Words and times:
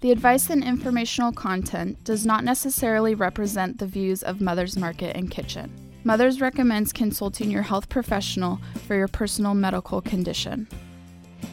The 0.00 0.12
advice 0.12 0.48
and 0.48 0.64
informational 0.64 1.30
content 1.30 2.02
does 2.04 2.24
not 2.24 2.42
necessarily 2.42 3.14
represent 3.14 3.76
the 3.76 3.86
views 3.86 4.22
of 4.22 4.40
Mother's 4.40 4.78
Market 4.78 5.14
and 5.14 5.30
Kitchen. 5.30 5.70
Mother's 6.04 6.40
recommends 6.40 6.90
consulting 6.90 7.50
your 7.50 7.60
health 7.60 7.90
professional 7.90 8.58
for 8.86 8.96
your 8.96 9.08
personal 9.08 9.52
medical 9.52 10.00
condition. 10.00 10.66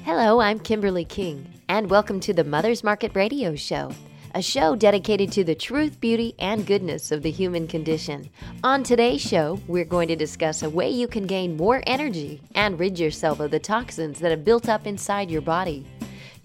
Hello, 0.05 0.39
I'm 0.39 0.61
Kimberly 0.61 1.03
King, 1.03 1.45
and 1.67 1.89
welcome 1.89 2.21
to 2.21 2.33
the 2.33 2.45
Mother's 2.45 2.85
Market 2.85 3.13
Radio 3.15 3.53
Show, 3.53 3.91
a 4.33 4.41
show 4.41 4.77
dedicated 4.77 5.29
to 5.33 5.43
the 5.43 5.53
truth, 5.53 5.99
beauty, 5.99 6.33
and 6.39 6.65
goodness 6.65 7.11
of 7.11 7.23
the 7.23 7.31
human 7.31 7.67
condition. 7.67 8.29
On 8.63 8.81
today's 8.81 9.19
show, 9.19 9.59
we're 9.67 9.83
going 9.83 10.07
to 10.07 10.15
discuss 10.15 10.63
a 10.63 10.69
way 10.69 10.89
you 10.89 11.09
can 11.09 11.27
gain 11.27 11.57
more 11.57 11.83
energy 11.85 12.39
and 12.55 12.79
rid 12.79 12.97
yourself 12.97 13.41
of 13.41 13.51
the 13.51 13.59
toxins 13.59 14.19
that 14.19 14.31
have 14.31 14.45
built 14.45 14.69
up 14.69 14.87
inside 14.87 15.29
your 15.29 15.41
body. 15.41 15.85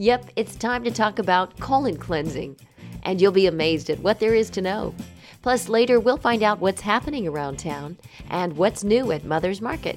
Yep, 0.02 0.30
it's 0.34 0.56
time 0.56 0.82
to 0.82 0.90
talk 0.90 1.20
about 1.20 1.56
colon 1.60 1.96
cleansing, 1.96 2.56
and 3.04 3.20
you'll 3.20 3.30
be 3.30 3.46
amazed 3.46 3.88
at 3.88 4.00
what 4.00 4.18
there 4.18 4.34
is 4.34 4.50
to 4.50 4.60
know. 4.60 4.96
Plus, 5.42 5.68
later 5.68 6.00
we'll 6.00 6.16
find 6.16 6.42
out 6.42 6.58
what's 6.58 6.80
happening 6.80 7.28
around 7.28 7.60
town 7.60 7.96
and 8.28 8.56
what's 8.56 8.82
new 8.82 9.12
at 9.12 9.24
Mother's 9.24 9.60
Market. 9.60 9.96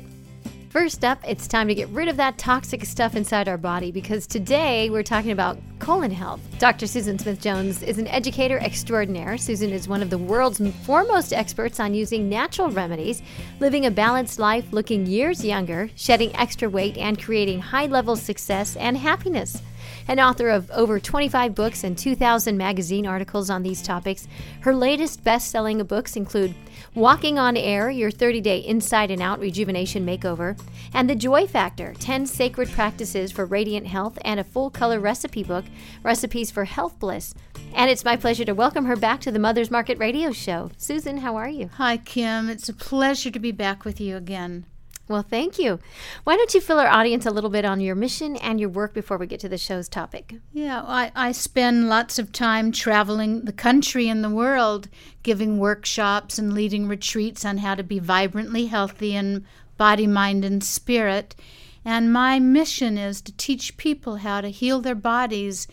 First 0.70 1.04
up, 1.04 1.18
it's 1.28 1.48
time 1.48 1.68
to 1.70 1.74
get 1.74 1.90
rid 1.90 2.08
of 2.08 2.18
that 2.18 2.38
toxic 2.38 2.86
stuff 2.86 3.16
inside 3.16 3.48
our 3.48 3.58
body 3.58 3.92
because 3.92 4.28
today 4.28 4.92
we're 4.92 5.02
talking 5.02 5.32
about 5.32 5.58
colon 5.80 6.12
health. 6.12 6.42
Dr. 6.60 6.86
Susan 6.86 7.18
Smith 7.18 7.42
Jones 7.42 7.82
is 7.82 7.98
an 7.98 8.08
educator 8.08 8.60
extraordinaire. 8.60 9.40
Susan 9.40 9.72
is 9.72 9.88
one 9.88 10.04
of 10.04 10.12
the 10.12 10.20
world's 10.20 10.62
foremost 10.84 11.34
experts 11.34 11.80
on 11.80 11.96
using 11.96 12.30
natural 12.30 12.70
remedies, 12.70 13.24
living 13.60 13.88
a 13.88 13.92
balanced 13.92 14.38
life, 14.38 14.72
looking 14.72 15.08
years 15.08 15.44
younger, 15.44 15.90
shedding 15.96 16.36
extra 16.36 16.70
weight, 16.70 16.96
and 16.96 17.20
creating 17.20 17.60
high 17.60 17.88
level 17.88 18.16
success 18.16 18.76
and 18.76 18.98
happiness. 18.98 19.64
An 20.08 20.20
author 20.20 20.50
of 20.50 20.70
over 20.70 21.00
25 21.00 21.56
books 21.56 21.84
and 21.84 21.98
2,000 21.98 22.56
magazine 22.56 23.08
articles 23.08 23.50
on 23.50 23.64
these 23.64 23.82
topics, 23.82 24.28
her 24.62 24.76
latest 24.76 25.24
best 25.24 25.50
selling 25.50 25.82
books 25.84 26.16
include 26.16 26.54
Walking 26.94 27.40
on 27.40 27.58
Air, 27.58 27.90
your 27.90 28.12
30 28.12 28.40
day 28.42 28.60
inside 28.60 29.10
and 29.10 29.22
out 29.22 29.40
rejuvenation 29.40 30.06
makeover, 30.06 30.60
and 30.94 31.10
The 31.10 31.16
Joy 31.16 31.48
Factor 31.48 31.96
10 32.00 32.28
sacred 32.28 32.70
practices 32.70 33.32
for 33.32 33.46
radiant 33.46 33.88
health, 33.88 34.20
and 34.24 34.40
a 34.40 34.44
full 34.44 34.70
color 34.70 35.00
recipe 35.00 35.44
book, 35.44 35.66
Recipes 36.04 36.52
for 36.52 36.66
Health 36.66 37.00
Bliss. 37.00 37.34
And 37.74 37.90
it's 37.90 38.06
my 38.06 38.16
pleasure 38.16 38.46
to 38.46 38.54
welcome 38.54 38.86
her 38.86 38.96
back 38.96 39.22
to 39.22 39.32
the 39.32 39.40
Mother's 39.40 39.72
Market 39.72 39.98
Radio 39.98 40.32
Show. 40.32 40.70
Susan, 40.78 41.18
how 41.18 41.36
are 41.36 41.50
you? 41.50 41.70
Hi, 41.78 41.98
Kim. 41.98 42.48
It's 42.48 42.70
a 42.70 42.74
pleasure 42.74 43.32
to 43.32 43.40
be 43.40 43.52
back 43.52 43.84
with 43.84 44.00
you 44.00 44.18
again. 44.18 44.66
Well, 45.08 45.22
thank 45.22 45.60
you. 45.60 45.80
Why 46.24 46.36
don't 46.36 46.54
you 46.56 46.62
fill 46.62 46.80
our 46.80 46.88
audience 46.88 47.28
a 47.28 47.32
little 47.32 47.52
bit 47.52 47.64
on 47.64 47.80
your 47.80 47.94
mission 47.94 48.36
and 48.38 48.60
your 48.60 48.70
work 48.70 48.94
before 48.94 49.18
we 49.18 49.28
get 49.28 49.40
to 49.42 49.50
the 49.50 49.58
show's 49.58 49.88
topic? 49.88 50.36
Yeah, 50.52 50.82
I, 50.82 51.12
I 51.16 51.32
spend 51.32 51.90
lots 51.90 52.18
of 52.18 52.32
time 52.32 52.72
traveling 52.72 53.42
the 53.42 53.54
country 53.54 54.10
and 54.10 54.24
the 54.24 54.32
world, 54.32 54.90
giving 55.22 55.60
workshops 55.60 56.40
and 56.40 56.54
leading 56.54 56.88
retreats 56.88 57.46
on 57.46 57.60
how 57.60 57.76
to 57.76 57.84
be 57.84 58.00
vibrantly 58.00 58.66
healthy 58.66 59.16
in 59.16 59.46
body, 59.78 60.08
mind, 60.08 60.44
and 60.44 60.64
spirit. 60.64 61.36
And 61.84 62.12
my 62.12 62.40
mission 62.40 62.98
is 62.98 63.22
to 63.22 63.38
teach 63.38 63.78
people 63.78 64.18
how 64.18 64.42
to 64.42 64.50
heal 64.50 64.82
their 64.82 64.96
bodies 64.96 65.68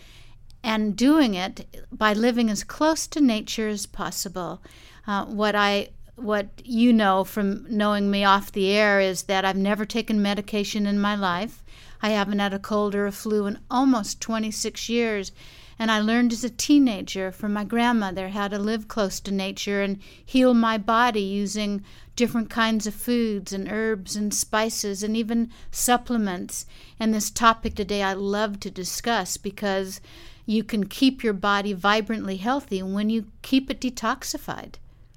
and 0.63 0.95
doing 0.95 1.35
it 1.35 1.87
by 1.91 2.13
living 2.13 2.51
as 2.51 2.65
close 2.65 3.07
to 3.07 3.21
nature 3.21 3.69
as 3.69 3.87
possible. 3.87 4.63
Uh, 5.07 5.25
what 5.25 5.55
I 5.55 5.89
what 6.23 6.49
you 6.65 6.93
know 6.93 7.25
from 7.25 7.67
knowing 7.69 8.11
me 8.11 8.25
off 8.25 8.53
the 8.53 8.71
air 8.71 9.01
is 9.01 9.25
that 9.25 9.45
I've 9.45 9.57
never 9.57 9.85
taken 9.85 10.23
medication 10.23 10.87
in 10.87 11.01
my 11.01 11.15
life. 11.15 11.63
I 12.01 12.11
haven't 12.11 12.39
had 12.39 12.55
a 12.55 12.59
cold 12.59 12.95
or 12.95 13.07
a 13.07 13.13
flu 13.13 13.47
in 13.47 13.59
almost 13.71 14.21
26 14.21 14.89
years. 14.89 15.33
And 15.79 15.91
I 15.91 16.01
learned 16.01 16.33
as 16.33 16.45
a 16.45 16.51
teenager 16.51 17.33
from 17.33 17.53
my 17.53 17.65
grandmother 17.65 18.29
how 18.29 18.49
to 18.49 18.59
live 18.59 18.89
close 18.89 19.21
to 19.21 19.33
nature 19.33 19.83
and 19.83 19.99
heal 20.25 20.55
my 20.55 20.79
body 20.79 21.23
using 21.23 21.83
different 22.15 22.51
kinds 22.51 22.87
of 22.87 22.95
foods 22.95 23.53
and 23.53 23.69
herbs 23.71 24.15
and 24.15 24.33
spices 24.33 25.03
and 25.03 25.17
even 25.17 25.51
supplements. 25.71 26.67
And 27.01 27.13
this 27.13 27.31
topic 27.31 27.75
today 27.75 28.03
I 28.03 28.13
love 28.13 28.61
to 28.61 28.71
discuss 28.71 29.37
because 29.37 30.01
you 30.47 30.63
can 30.63 30.87
keep 30.87 31.23
your 31.25 31.33
body 31.33 31.73
vibrantly 31.73 32.37
healthy 32.37 32.83
when 32.83 33.11
you 33.11 33.27
keep 33.43 33.71
it 33.71 33.81
detoxified. 33.81 34.75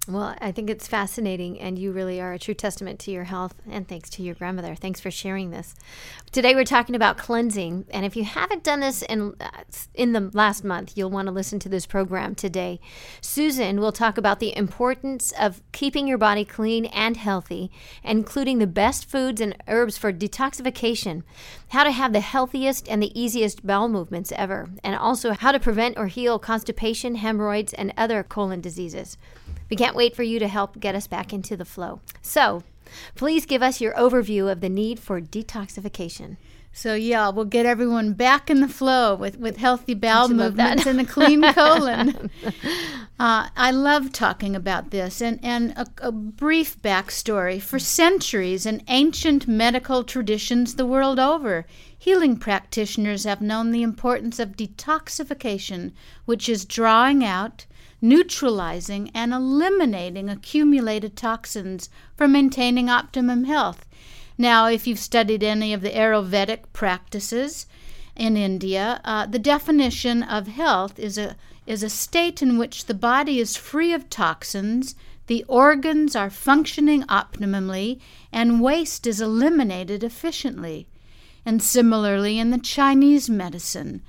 Well, 0.07 0.35
I 0.39 0.51
think 0.51 0.69
it's 0.69 0.88
fascinating, 0.88 1.59
and 1.59 1.79
you 1.79 1.91
really 1.91 2.21
are 2.21 2.33
a 2.33 2.38
true 2.38 2.53
testament 2.53 2.99
to 3.01 3.11
your 3.11 3.23
health, 3.23 3.55
and 3.67 3.88
thanks 3.88 4.07
to 4.11 4.21
your 4.21 4.35
grandmother. 4.35 4.75
Thanks 4.75 4.99
for 4.99 5.09
sharing 5.09 5.49
this. 5.49 5.73
Today, 6.31 6.53
we're 6.53 6.63
talking 6.63 6.93
about 6.93 7.17
cleansing, 7.17 7.88
and 7.89 8.05
if 8.05 8.16
you 8.16 8.23
haven't 8.23 8.63
done 8.63 8.81
this 8.81 9.01
in 9.01 9.33
uh, 9.39 9.49
in 9.95 10.13
the 10.13 10.29
last 10.31 10.63
month, 10.63 10.95
you'll 10.95 11.09
want 11.09 11.27
to 11.27 11.31
listen 11.31 11.57
to 11.57 11.69
this 11.69 11.88
program 11.88 12.35
today. 12.35 12.79
Susan 13.19 13.79
will 13.79 13.91
talk 13.91 14.19
about 14.19 14.39
the 14.39 14.55
importance 14.55 15.33
of 15.39 15.63
keeping 15.71 16.07
your 16.07 16.19
body 16.19 16.45
clean 16.45 16.85
and 16.85 17.17
healthy, 17.17 17.72
including 18.03 18.59
the 18.59 18.67
best 18.67 19.09
foods 19.09 19.41
and 19.41 19.55
herbs 19.67 19.97
for 19.97 20.13
detoxification, 20.13 21.23
how 21.69 21.83
to 21.83 21.91
have 21.91 22.13
the 22.13 22.19
healthiest 22.19 22.87
and 22.87 23.01
the 23.01 23.19
easiest 23.19 23.66
bowel 23.66 23.89
movements 23.89 24.31
ever, 24.35 24.69
and 24.83 24.95
also 24.95 25.31
how 25.31 25.51
to 25.51 25.59
prevent 25.59 25.97
or 25.97 26.07
heal 26.07 26.37
constipation, 26.37 27.16
hemorrhoids, 27.16 27.73
and 27.73 27.91
other 27.97 28.22
colon 28.22 28.61
diseases. 28.61 29.17
We 29.69 29.75
can't 29.75 29.95
wait 29.95 30.15
for 30.15 30.23
you 30.23 30.39
to 30.39 30.47
help 30.47 30.79
get 30.79 30.95
us 30.95 31.07
back 31.07 31.33
into 31.33 31.57
the 31.57 31.65
flow. 31.65 32.01
So, 32.21 32.63
please 33.15 33.45
give 33.45 33.63
us 33.63 33.81
your 33.81 33.93
overview 33.93 34.51
of 34.51 34.61
the 34.61 34.69
need 34.69 34.99
for 34.99 35.19
detoxification. 35.21 36.37
So 36.77 36.93
yeah, 36.93 37.29
we'll 37.29 37.45
get 37.45 37.65
everyone 37.65 38.13
back 38.13 38.49
in 38.49 38.59
the 38.59 38.67
flow 38.67 39.15
with, 39.15 39.39
with 39.39 39.55
healthy 39.55 39.93
bowel 39.93 40.27
movements 40.27 40.85
and 40.85 40.99
a 40.99 41.05
clean 41.05 41.41
colon. 41.53 42.29
uh, 43.17 43.47
I 43.55 43.71
love 43.71 44.11
talking 44.11 44.57
about 44.57 44.91
this 44.91 45.21
and, 45.21 45.39
and 45.41 45.71
a, 45.77 45.87
a 45.99 46.11
brief 46.11 46.77
backstory. 46.81 47.61
For 47.61 47.79
centuries 47.79 48.65
in 48.65 48.83
ancient 48.89 49.47
medical 49.47 50.03
traditions 50.03 50.75
the 50.75 50.85
world 50.85 51.17
over, 51.17 51.65
healing 51.97 52.35
practitioners 52.35 53.23
have 53.23 53.39
known 53.39 53.71
the 53.71 53.81
importance 53.81 54.37
of 54.37 54.57
detoxification, 54.57 55.93
which 56.25 56.49
is 56.49 56.65
drawing 56.65 57.23
out, 57.23 57.65
neutralizing 58.07 59.09
and 59.13 59.33
eliminating 59.33 60.29
accumulated 60.29 61.16
toxins 61.16 61.89
for 62.16 62.27
maintaining 62.27 62.89
optimum 62.89 63.45
health. 63.45 63.85
Now, 64.38 64.67
if 64.67 64.85
you've 64.85 64.99
studied 64.99 65.43
any 65.43 65.73
of 65.73 65.81
the 65.81 65.91
Ayurvedic 65.91 66.59
practices 66.73 67.66
in 68.16 68.38
India, 68.38 69.01
uh, 69.03 69.25
the 69.25 69.39
definition 69.39 70.23
of 70.23 70.47
health 70.47 70.99
is 70.99 71.17
a 71.17 71.35
is 71.66 71.81
a 71.81 71.89
state 71.89 72.43
in 72.43 72.59
which 72.59 72.85
the 72.85 72.93
body 72.93 73.39
is 73.39 73.55
free 73.55 73.91
of 73.91 74.07
toxins, 74.07 74.93
the 75.25 75.43
organs 75.47 76.16
are 76.16 76.29
functioning 76.29 77.01
optimally, 77.03 77.99
and 78.31 78.61
waste 78.61 79.07
is 79.07 79.19
eliminated 79.19 80.03
efficiently. 80.03 80.85
And 81.43 81.63
similarly, 81.63 82.37
in 82.37 82.51
the 82.51 82.59
Chinese 82.59 83.31
medicine, 83.31 84.03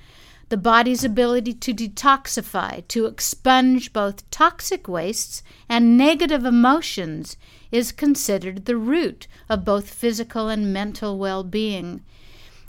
the 0.49 0.57
body's 0.57 1.03
ability 1.03 1.53
to 1.53 1.73
detoxify, 1.73 2.87
to 2.87 3.05
expunge 3.05 3.91
both 3.91 4.29
toxic 4.31 4.87
wastes 4.87 5.43
and 5.67 5.97
negative 5.97 6.45
emotions, 6.45 7.35
is 7.71 7.91
considered 7.91 8.65
the 8.65 8.77
root 8.77 9.27
of 9.49 9.65
both 9.65 9.93
physical 9.93 10.47
and 10.47 10.73
mental 10.73 11.17
well 11.17 11.43
being. 11.43 12.01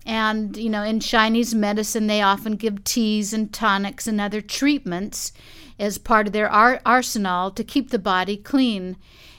And, 0.04 0.56
you 0.56 0.70
know, 0.70 0.82
in 0.82 1.00
Chinese 1.00 1.54
medicine, 1.54 2.06
they 2.06 2.22
often 2.22 2.56
give 2.56 2.82
teas 2.82 3.32
and 3.32 3.52
tonics 3.52 4.06
and 4.06 4.20
other 4.20 4.40
treatments 4.40 5.32
as 5.78 5.98
part 5.98 6.26
of 6.26 6.32
their 6.32 6.50
ar- 6.50 6.80
arsenal 6.84 7.50
to 7.52 7.62
keep 7.62 7.90
the 7.90 7.98
body 7.98 8.36
clean. 8.36 8.96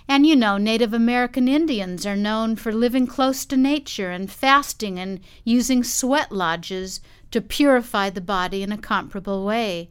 And 0.07 0.25
you 0.25 0.35
know, 0.35 0.57
Native 0.57 0.91
American 0.91 1.47
Indians 1.47 2.05
are 2.05 2.15
known 2.15 2.55
for 2.55 2.73
living 2.73 3.05
close 3.05 3.45
to 3.45 3.55
nature 3.55 4.09
and 4.09 4.31
fasting 4.31 4.97
and 4.97 5.19
using 5.43 5.83
sweat 5.83 6.31
lodges 6.31 6.99
to 7.31 7.41
purify 7.41 8.09
the 8.09 8.21
body 8.21 8.63
in 8.63 8.71
a 8.71 8.77
comparable 8.77 9.45
way. 9.45 9.89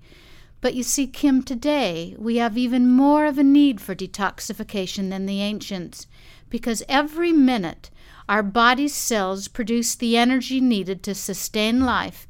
But 0.60 0.75
you 0.75 0.82
see, 0.82 1.07
Kim, 1.07 1.42
today 1.42 2.16
we 2.18 2.36
have 2.36 2.59
even 2.59 2.91
more 2.91 3.27
of 3.27 3.39
a 3.39 3.45
need 3.45 3.80
for 3.80 3.95
detoxification 3.95 5.10
than 5.10 5.27
the 5.27 5.41
ancients, 5.41 6.07
because 6.51 6.83
every 6.89 7.33
minute 7.33 7.91
our 8.28 8.42
body's 8.42 8.95
cells 8.95 9.48
produce 9.48 9.95
the 9.95 10.16
energy 10.16 10.60
needed 10.60 11.03
to 11.03 11.15
sustain 11.15 11.80
life, 11.80 12.27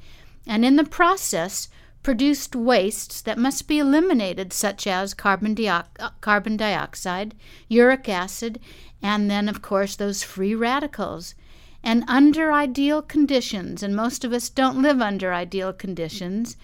and 0.47 0.65
in 0.65 0.77
the 0.77 0.85
process, 0.85 1.69
produced 2.03 2.55
wastes 2.55 3.21
that 3.23 3.39
must 3.39 3.67
be 3.67 3.79
eliminated, 3.79 4.53
such 4.53 4.87
as 4.87 5.15
carbon, 5.15 5.57
uh, 5.67 5.83
carbon 6.21 6.57
dioxide, 6.57 7.35
uric 7.69 8.09
acid, 8.09 8.61
and 9.03 9.31
then, 9.31 9.49
of 9.49 9.61
course, 9.63 9.97
those 9.97 10.23
free 10.23 10.55
radicals 10.55 11.35
and 11.83 12.05
under 12.09 12.53
ideal 12.53 13.03
conditions, 13.03 13.83
and 13.83 13.95
most 13.95 14.25
of 14.25 14.33
us 14.33 14.49
don't 14.49 14.83
live 14.83 15.01
under 15.01 15.33
ideal 15.33 15.73
conditions, 15.73 16.57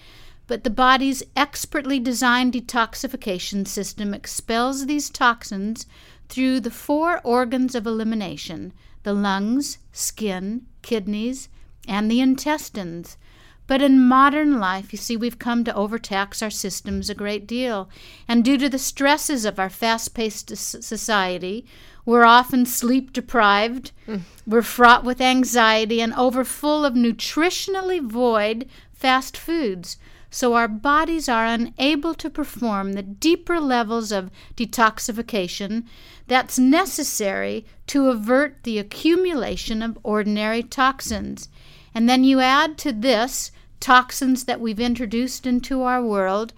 but 0.46 0.64
the 0.64 0.70
body's 0.70 1.22
expertly 1.36 1.98
designed 1.98 2.52
detoxification 2.52 3.66
system 3.66 4.12
expels 4.12 4.86
these 4.86 5.08
toxins 5.10 5.86
through 6.28 6.60
the 6.60 6.70
four 6.70 7.20
organs 7.24 7.74
of 7.74 7.86
elimination 7.86 8.72
the 9.04 9.12
lungs, 9.12 9.78
skin, 9.92 10.64
kidneys, 10.80 11.48
and 11.86 12.10
the 12.10 12.20
intestines. 12.20 13.18
But 13.66 13.80
in 13.80 14.06
modern 14.06 14.60
life, 14.60 14.92
you 14.92 14.98
see, 14.98 15.16
we've 15.16 15.38
come 15.38 15.64
to 15.64 15.74
overtax 15.74 16.42
our 16.42 16.50
systems 16.50 17.08
a 17.08 17.14
great 17.14 17.46
deal. 17.46 17.88
And 18.28 18.44
due 18.44 18.58
to 18.58 18.68
the 18.68 18.78
stresses 18.78 19.44
of 19.44 19.58
our 19.58 19.70
fast 19.70 20.14
paced 20.14 20.54
society, 20.56 21.64
we're 22.04 22.24
often 22.24 22.66
sleep 22.66 23.14
deprived, 23.14 23.92
mm. 24.06 24.20
we're 24.46 24.60
fraught 24.60 25.04
with 25.04 25.20
anxiety, 25.20 26.02
and 26.02 26.12
overfull 26.14 26.84
of 26.84 26.92
nutritionally 26.92 28.02
void 28.02 28.68
fast 28.92 29.36
foods. 29.36 29.96
So 30.30 30.54
our 30.54 30.68
bodies 30.68 31.28
are 31.28 31.46
unable 31.46 32.12
to 32.14 32.28
perform 32.28 32.92
the 32.92 33.02
deeper 33.02 33.60
levels 33.60 34.10
of 34.10 34.30
detoxification 34.56 35.84
that's 36.26 36.58
necessary 36.58 37.64
to 37.86 38.08
avert 38.08 38.64
the 38.64 38.78
accumulation 38.78 39.80
of 39.80 39.98
ordinary 40.02 40.62
toxins. 40.62 41.48
And 41.94 42.08
then 42.08 42.24
you 42.24 42.40
add 42.40 42.76
to 42.78 42.92
this 42.92 43.52
toxins 43.80 44.44
that 44.44 44.60
we've 44.60 44.80
introduced 44.80 45.46
into 45.46 45.82
our 45.82 46.02
world 46.02 46.52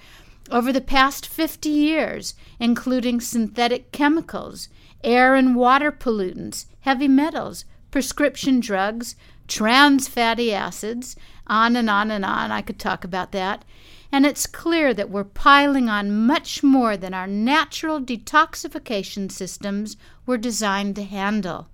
over 0.50 0.72
the 0.72 0.80
past 0.80 1.26
50 1.26 1.68
years, 1.68 2.34
including 2.58 3.20
synthetic 3.20 3.92
chemicals, 3.92 4.68
air 5.02 5.34
and 5.34 5.56
water 5.56 5.90
pollutants, 5.90 6.66
heavy 6.80 7.08
metals, 7.08 7.64
prescription 7.90 8.60
drugs, 8.60 9.16
trans 9.48 10.08
fatty 10.08 10.52
acids, 10.52 11.16
on 11.46 11.76
and 11.76 11.90
on 11.90 12.10
and 12.10 12.24
on. 12.24 12.50
I 12.50 12.62
could 12.62 12.78
talk 12.78 13.04
about 13.04 13.32
that. 13.32 13.64
And 14.12 14.24
it's 14.24 14.46
clear 14.46 14.94
that 14.94 15.10
we're 15.10 15.24
piling 15.24 15.88
on 15.88 16.26
much 16.26 16.62
more 16.62 16.96
than 16.96 17.12
our 17.12 17.26
natural 17.26 18.00
detoxification 18.00 19.30
systems 19.30 19.96
were 20.24 20.38
designed 20.38 20.94
to 20.96 21.04
handle. 21.04 21.68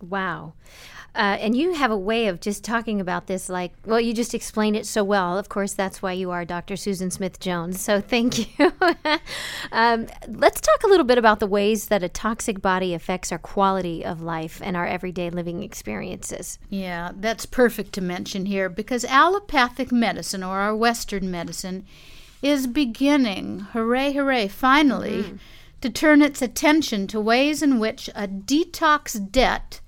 Wow. 0.00 0.54
Uh, 1.14 1.36
and 1.40 1.56
you 1.56 1.74
have 1.74 1.90
a 1.90 1.96
way 1.96 2.28
of 2.28 2.38
just 2.38 2.62
talking 2.62 3.00
about 3.00 3.26
this, 3.26 3.48
like, 3.48 3.72
well, 3.84 4.00
you 4.00 4.14
just 4.14 4.34
explained 4.34 4.76
it 4.76 4.86
so 4.86 5.02
well. 5.02 5.36
Of 5.36 5.48
course, 5.48 5.72
that's 5.72 6.00
why 6.00 6.12
you 6.12 6.30
are 6.30 6.44
Dr. 6.44 6.76
Susan 6.76 7.10
Smith 7.10 7.40
Jones. 7.40 7.80
So 7.80 8.00
thank 8.08 8.58
you. 8.58 8.72
um, 9.72 10.06
let's 10.28 10.60
talk 10.60 10.82
a 10.84 10.86
little 10.86 11.06
bit 11.06 11.18
about 11.18 11.40
the 11.40 11.46
ways 11.46 11.86
that 11.86 12.02
a 12.02 12.08
toxic 12.08 12.62
body 12.62 12.94
affects 12.94 13.32
our 13.32 13.38
quality 13.38 14.04
of 14.04 14.22
life 14.22 14.60
and 14.62 14.76
our 14.76 14.86
everyday 14.86 15.30
living 15.30 15.62
experiences. 15.62 16.58
Yeah, 16.68 17.10
that's 17.16 17.46
perfect 17.46 17.94
to 17.94 18.00
mention 18.00 18.46
here 18.46 18.68
because 18.68 19.04
allopathic 19.04 19.90
medicine, 19.90 20.44
or 20.44 20.58
our 20.60 20.76
Western 20.76 21.30
medicine, 21.30 21.84
is 22.42 22.66
beginning, 22.66 23.60
hooray, 23.72 24.12
hooray, 24.12 24.46
finally, 24.46 25.22
mm-hmm. 25.22 25.36
to 25.80 25.90
turn 25.90 26.22
its 26.22 26.40
attention 26.42 27.06
to 27.08 27.20
ways 27.20 27.62
in 27.62 27.80
which 27.80 28.08
a 28.14 28.28
detox 28.28 29.30
debt 29.32 29.80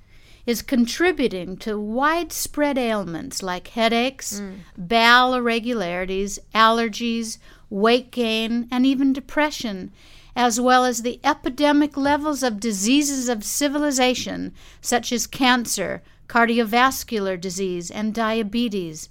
is 0.50 0.62
contributing 0.62 1.56
to 1.56 1.78
widespread 1.78 2.76
ailments 2.76 3.40
like 3.40 3.68
headaches, 3.68 4.40
mm. 4.40 4.56
bowel 4.76 5.34
irregularities, 5.34 6.40
allergies, 6.52 7.38
weight 7.70 8.10
gain, 8.10 8.66
and 8.68 8.84
even 8.84 9.12
depression, 9.12 9.92
as 10.34 10.60
well 10.60 10.84
as 10.84 11.02
the 11.02 11.20
epidemic 11.22 11.96
levels 11.96 12.42
of 12.42 12.58
diseases 12.58 13.28
of 13.28 13.44
civilization 13.44 14.52
such 14.80 15.12
as 15.12 15.28
cancer, 15.28 16.02
cardiovascular 16.28 17.40
disease, 17.40 17.88
and 17.88 18.12
diabetes. 18.12 19.08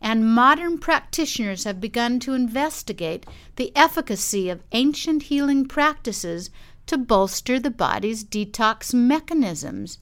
And 0.00 0.34
modern 0.34 0.78
practitioners 0.78 1.62
have 1.62 1.80
begun 1.80 2.18
to 2.20 2.34
investigate 2.34 3.24
the 3.54 3.70
efficacy 3.76 4.48
of 4.48 4.64
ancient 4.72 5.24
healing 5.24 5.64
practices 5.66 6.50
to 6.86 6.98
bolster 6.98 7.60
the 7.60 7.70
body's 7.70 8.24
detox 8.24 8.92
mechanisms. 8.92 9.98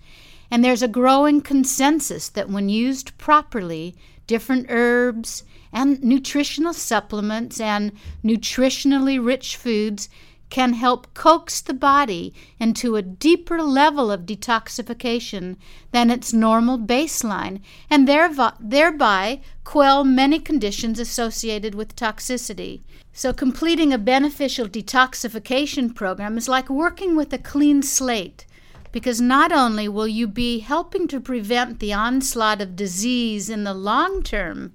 And 0.51 0.65
there's 0.65 0.83
a 0.83 0.89
growing 0.89 1.41
consensus 1.41 2.29
that 2.31 2.51
when 2.51 2.69
used 2.69 3.17
properly, 3.19 3.95
different 4.27 4.67
herbs 4.69 5.45
and 5.73 6.03
nutritional 6.03 6.73
supplements 6.73 7.61
and 7.61 7.93
nutritionally 8.25 9.25
rich 9.25 9.57
foods 9.57 10.09
can 10.51 10.73
help 10.73 11.15
coax 11.15 11.61
the 11.61 11.73
body 11.73 12.35
into 12.59 12.97
a 12.97 13.03
deeper 13.03 13.63
level 13.63 14.11
of 14.11 14.27
detoxification 14.27 15.57
than 15.93 16.11
its 16.11 16.33
normal 16.33 16.77
baseline 16.77 17.61
and 17.89 18.09
thereby 18.09 19.41
quell 19.63 20.05
many 20.05 20.41
conditions 20.41 20.99
associated 20.99 21.75
with 21.75 21.95
toxicity. 21.95 22.81
So, 23.13 23.33
completing 23.33 23.93
a 23.93 23.99
beneficial 23.99 24.67
detoxification 24.67 25.95
program 25.95 26.37
is 26.37 26.49
like 26.49 26.69
working 26.69 27.15
with 27.15 27.33
a 27.33 27.39
clean 27.39 27.83
slate 27.83 28.45
because 28.93 29.21
not 29.21 29.53
only 29.53 29.89
will 29.89 30.09
you 30.09 30.27
be 30.27 30.61
helping 30.61 31.07
to 31.09 31.21
prevent 31.21 31.79
the 31.79 31.93
onslaught 31.93 32.61
of 32.61 32.77
disease 32.77 33.49
in 33.49 33.65
the 33.65 33.75
long 33.75 34.23
term, 34.23 34.73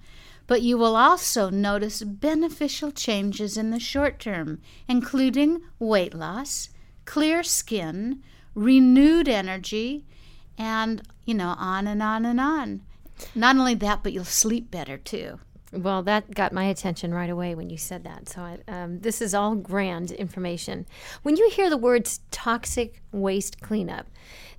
but 0.47 0.61
you 0.61 0.77
will 0.77 0.95
also 0.95 1.49
notice 1.49 2.03
beneficial 2.03 2.91
changes 2.91 3.57
in 3.57 3.71
the 3.71 3.79
short 3.79 4.19
term, 4.19 4.61
including 4.87 5.61
weight 5.79 6.13
loss, 6.13 6.69
clear 7.05 7.43
skin, 7.43 8.21
renewed 8.53 9.27
energy, 9.27 10.05
and, 10.57 11.01
you 11.25 11.33
know, 11.33 11.55
on 11.57 11.87
and 11.87 12.01
on 12.01 12.25
and 12.25 12.39
on. 12.39 12.81
Not 13.33 13.55
only 13.57 13.75
that, 13.75 14.03
but 14.03 14.13
you'll 14.13 14.25
sleep 14.25 14.69
better 14.69 14.97
too. 14.97 15.39
Well, 15.75 16.03
that 16.03 16.33
got 16.33 16.53
my 16.53 16.65
attention 16.65 17.13
right 17.13 17.29
away 17.29 17.53
when 17.53 17.69
you 17.69 17.77
said 17.77 18.03
that. 18.05 18.29
So, 18.29 18.41
I, 18.41 18.57
um, 18.67 18.99
this 18.99 19.21
is 19.21 19.33
all 19.33 19.55
grand 19.55 20.11
information. 20.11 20.85
When 21.23 21.35
you 21.35 21.49
hear 21.49 21.69
the 21.69 21.77
words 21.77 22.21
toxic 22.31 23.01
waste 23.11 23.61
cleanup, 23.61 24.07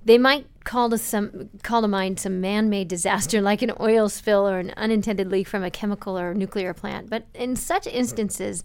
they 0.05 0.17
might 0.17 0.47
call 0.63 0.89
to 0.89 0.97
some 0.97 1.49
call 1.63 1.81
to 1.81 1.87
mind 1.87 2.19
some 2.19 2.39
man-made 2.39 2.87
disaster 2.87 3.41
like 3.41 3.61
an 3.61 3.71
oil 3.79 4.09
spill 4.09 4.47
or 4.47 4.59
an 4.59 4.73
unintended 4.77 5.29
leak 5.29 5.47
from 5.47 5.63
a 5.63 5.71
chemical 5.71 6.17
or 6.17 6.33
nuclear 6.33 6.73
plant. 6.73 7.09
But 7.09 7.25
in 7.33 7.55
such 7.55 7.87
instances, 7.87 8.63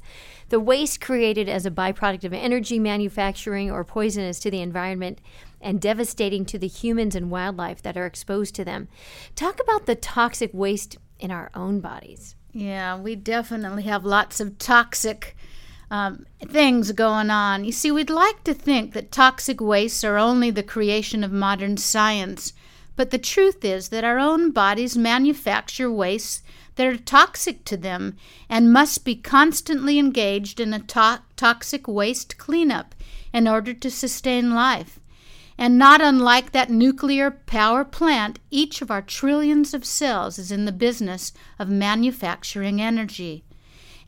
the 0.51 0.61
waste 0.61 1.01
created 1.01 1.49
as 1.49 1.65
a 1.65 1.71
byproduct 1.71 2.25
of 2.25 2.33
energy 2.33 2.79
manufacturing 2.79 3.71
or 3.71 3.85
poisonous 3.85 4.39
to 4.41 4.51
the 4.51 4.61
environment 4.61 5.21
and 5.61 5.81
devastating 5.81 6.45
to 6.47 6.59
the 6.59 6.69
humans 6.69 7.15
and 7.15 7.31
wildlife 7.31 7.83
that 7.83 7.97
are 7.97 8.07
exposed 8.07 8.55
to 8.57 8.65
them. 8.65 8.89
Talk 9.35 9.59
about 9.61 9.87
the 9.87 9.95
toxic 9.95 10.51
waste 10.53 10.99
in 11.19 11.31
our 11.31 11.51
own 11.55 11.81
bodies. 11.81 12.35
Yeah, 12.53 12.99
we 12.99 13.17
definitely 13.17 13.85
have 13.85 14.05
lots 14.05 14.39
of 14.41 14.59
toxic 14.59 15.37
um, 15.91 16.27
things 16.41 16.93
going 16.93 17.31
on. 17.31 17.65
You 17.65 17.73
see, 17.73 17.91
we'd 17.91 18.11
like 18.11 18.45
to 18.45 18.55
think 18.55 18.93
that 18.93 19.13
toxic 19.13 19.61
wastes 19.61 20.05
are 20.05 20.19
only 20.19 20.51
the 20.51 20.63
creation 20.63 21.25
of 21.25 21.33
modern 21.33 21.77
science, 21.77 22.53
but 22.95 23.11
the 23.11 23.19
truth 23.19 23.65
is 23.65 23.89
that 23.89 24.05
our 24.05 24.19
own 24.19 24.51
bodies 24.51 24.97
manufacture 24.97 25.91
wastes 25.91 26.43
that 26.77 26.87
are 26.87 26.97
toxic 26.97 27.65
to 27.67 27.77
them 27.77 28.17
and 28.49 28.73
must 28.73 29.05
be 29.05 29.15
constantly 29.15 29.99
engaged 29.99 30.61
in 30.61 30.73
a 30.73 30.79
to- 30.79 31.23
toxic 31.37 31.89
waste 31.89 32.39
cleanup 32.39 32.95
in 33.33 33.49
order 33.49 33.73
to 33.75 33.91
sustain 33.91 34.55
life. 34.55 34.99
And 35.63 35.79
not 35.79 36.01
unlike 36.01 36.51
that 36.51 36.71
nuclear 36.71 37.31
power 37.31 37.85
plant, 37.85 38.41
each 38.51 38.83
of 38.83 38.91
our 38.91 39.01
trillions 39.01 39.73
of 39.73 39.85
cells 39.85 40.37
is 40.37 40.51
in 40.51 40.65
the 40.65 40.73
business 40.73 41.33
of 41.57 41.69
manufacturing 41.69 42.83
energy. 42.83 43.45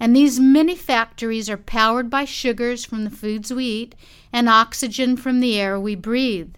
And 0.00 0.16
these 0.16 0.40
many 0.40 0.74
factories 0.74 1.48
are 1.48 1.56
powered 1.56 2.10
by 2.10 2.24
sugars 2.24 2.84
from 2.84 3.04
the 3.04 3.10
foods 3.10 3.54
we 3.54 3.66
eat 3.66 3.94
and 4.32 4.48
oxygen 4.48 5.16
from 5.16 5.38
the 5.38 5.56
air 5.56 5.78
we 5.78 5.94
breathe. 5.94 6.56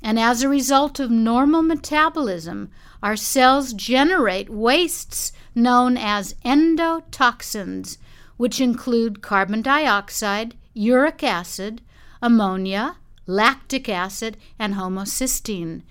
And 0.00 0.16
as 0.16 0.44
a 0.44 0.48
result 0.48 1.00
of 1.00 1.10
normal 1.10 1.62
metabolism, 1.62 2.70
our 3.02 3.16
cells 3.16 3.72
generate 3.72 4.48
wastes 4.48 5.32
known 5.56 5.96
as 5.96 6.36
endotoxins, 6.44 7.98
which 8.36 8.60
include 8.60 9.22
carbon 9.22 9.60
dioxide, 9.60 10.54
uric 10.72 11.24
acid, 11.24 11.82
ammonia, 12.22 12.94
lactic 13.26 13.88
acid, 13.88 14.36
and 14.58 14.74
homocysteine. 14.74 15.82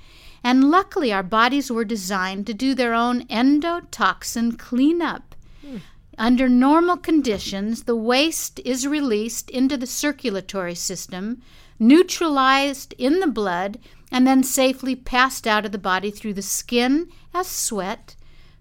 And 0.44 0.70
luckily, 0.70 1.12
our 1.12 1.24
bodies 1.24 1.72
were 1.72 1.86
designed 1.86 2.48
to 2.48 2.54
do 2.54 2.74
their 2.74 2.94
own 2.94 3.26
endotoxin 3.28 4.58
cleanup. 4.58 5.36
Hmm. 5.62 5.78
Under 6.18 6.50
normal 6.50 6.98
conditions, 6.98 7.84
the 7.84 7.96
waste 7.96 8.60
is 8.66 8.88
released 8.88 9.50
into 9.50 9.78
the 9.78 9.88
circulatory 9.88 10.76
system, 10.76 11.42
neutralized 11.80 12.94
in 12.98 13.20
the 13.20 13.28
blood, 13.28 13.80
and 14.12 14.28
then 14.28 14.44
safely 14.44 14.96
passed 14.96 15.48
out 15.48 15.66
of 15.66 15.72
the 15.72 15.78
body 15.78 16.12
through 16.12 16.34
the 16.34 16.42
skin 16.42 17.10
as 17.34 17.48
sweat, 17.48 18.16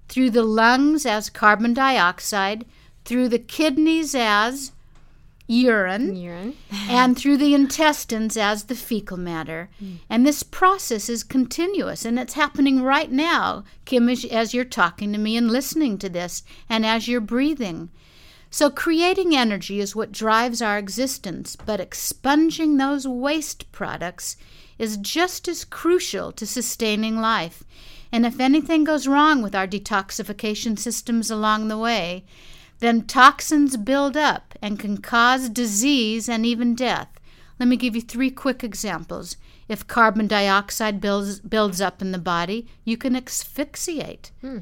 through 0.08 0.30
the 0.30 0.42
lungs 0.42 1.04
as 1.04 1.30
carbon 1.30 1.74
dioxide, 1.74 2.64
through 3.04 3.28
the 3.28 3.38
kidneys 3.38 4.14
as 4.14 4.72
urine, 5.48 6.14
urine. 6.14 6.54
and 6.88 7.18
through 7.18 7.38
the 7.38 7.54
intestines 7.54 8.36
as 8.36 8.64
the 8.64 8.74
fecal 8.74 9.16
matter. 9.16 9.70
Mm. 9.82 9.98
And 10.08 10.26
this 10.26 10.42
process 10.42 11.08
is 11.08 11.24
continuous 11.24 12.04
and 12.04 12.18
it's 12.18 12.34
happening 12.34 12.82
right 12.82 13.10
now, 13.10 13.64
Kim, 13.86 14.08
as, 14.08 14.24
as 14.26 14.54
you're 14.54 14.64
talking 14.64 15.12
to 15.12 15.18
me 15.18 15.36
and 15.36 15.50
listening 15.50 15.98
to 15.98 16.08
this, 16.08 16.42
and 16.68 16.84
as 16.86 17.08
you're 17.08 17.20
breathing. 17.20 17.88
So, 18.50 18.70
creating 18.70 19.36
energy 19.36 19.80
is 19.80 19.96
what 19.96 20.12
drives 20.12 20.62
our 20.62 20.78
existence, 20.78 21.56
but 21.56 21.80
expunging 21.80 22.76
those 22.76 23.06
waste 23.06 23.70
products 23.72 24.36
is 24.78 24.96
just 24.96 25.48
as 25.48 25.64
crucial 25.64 26.32
to 26.32 26.46
sustaining 26.46 27.16
life. 27.16 27.64
And 28.10 28.24
if 28.24 28.40
anything 28.40 28.84
goes 28.84 29.06
wrong 29.06 29.42
with 29.42 29.54
our 29.54 29.66
detoxification 29.66 30.78
systems 30.78 31.30
along 31.30 31.68
the 31.68 31.76
way, 31.76 32.24
then 32.80 33.02
toxins 33.02 33.76
build 33.76 34.16
up 34.16 34.54
and 34.62 34.78
can 34.78 34.98
cause 34.98 35.48
disease 35.48 36.28
and 36.28 36.46
even 36.46 36.74
death. 36.74 37.08
Let 37.58 37.68
me 37.68 37.76
give 37.76 37.96
you 37.96 38.02
three 38.02 38.30
quick 38.30 38.62
examples. 38.62 39.36
If 39.68 39.86
carbon 39.86 40.26
dioxide 40.26 41.00
builds, 41.00 41.40
builds 41.40 41.80
up 41.80 42.00
in 42.00 42.12
the 42.12 42.18
body, 42.18 42.68
you 42.84 42.96
can 42.96 43.16
asphyxiate. 43.16 44.30
Hmm. 44.40 44.58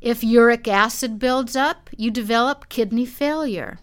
If 0.00 0.22
uric 0.22 0.68
acid 0.68 1.18
builds 1.18 1.56
up, 1.56 1.90
you 1.96 2.10
develop 2.10 2.68
kidney 2.68 3.06
failure. 3.06 3.80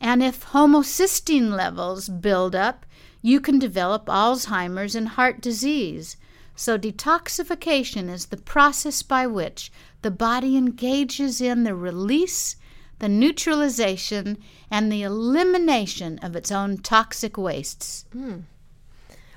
And 0.00 0.22
if 0.22 0.46
homocysteine 0.46 1.50
levels 1.56 2.08
build 2.08 2.54
up, 2.54 2.86
you 3.22 3.40
can 3.40 3.58
develop 3.58 4.06
Alzheimer's 4.06 4.94
and 4.94 5.08
heart 5.08 5.40
disease. 5.40 6.16
So, 6.54 6.76
detoxification 6.76 8.10
is 8.10 8.26
the 8.26 8.36
process 8.36 9.02
by 9.02 9.26
which 9.26 9.72
the 10.02 10.10
body 10.10 10.56
engages 10.56 11.40
in 11.40 11.64
the 11.64 11.74
release, 11.74 12.56
the 13.02 13.08
neutralization, 13.08 14.38
and 14.70 14.90
the 14.90 15.02
elimination 15.02 16.20
of 16.20 16.36
its 16.36 16.52
own 16.52 16.78
toxic 16.78 17.36
wastes. 17.36 18.04
Mm. 18.14 18.44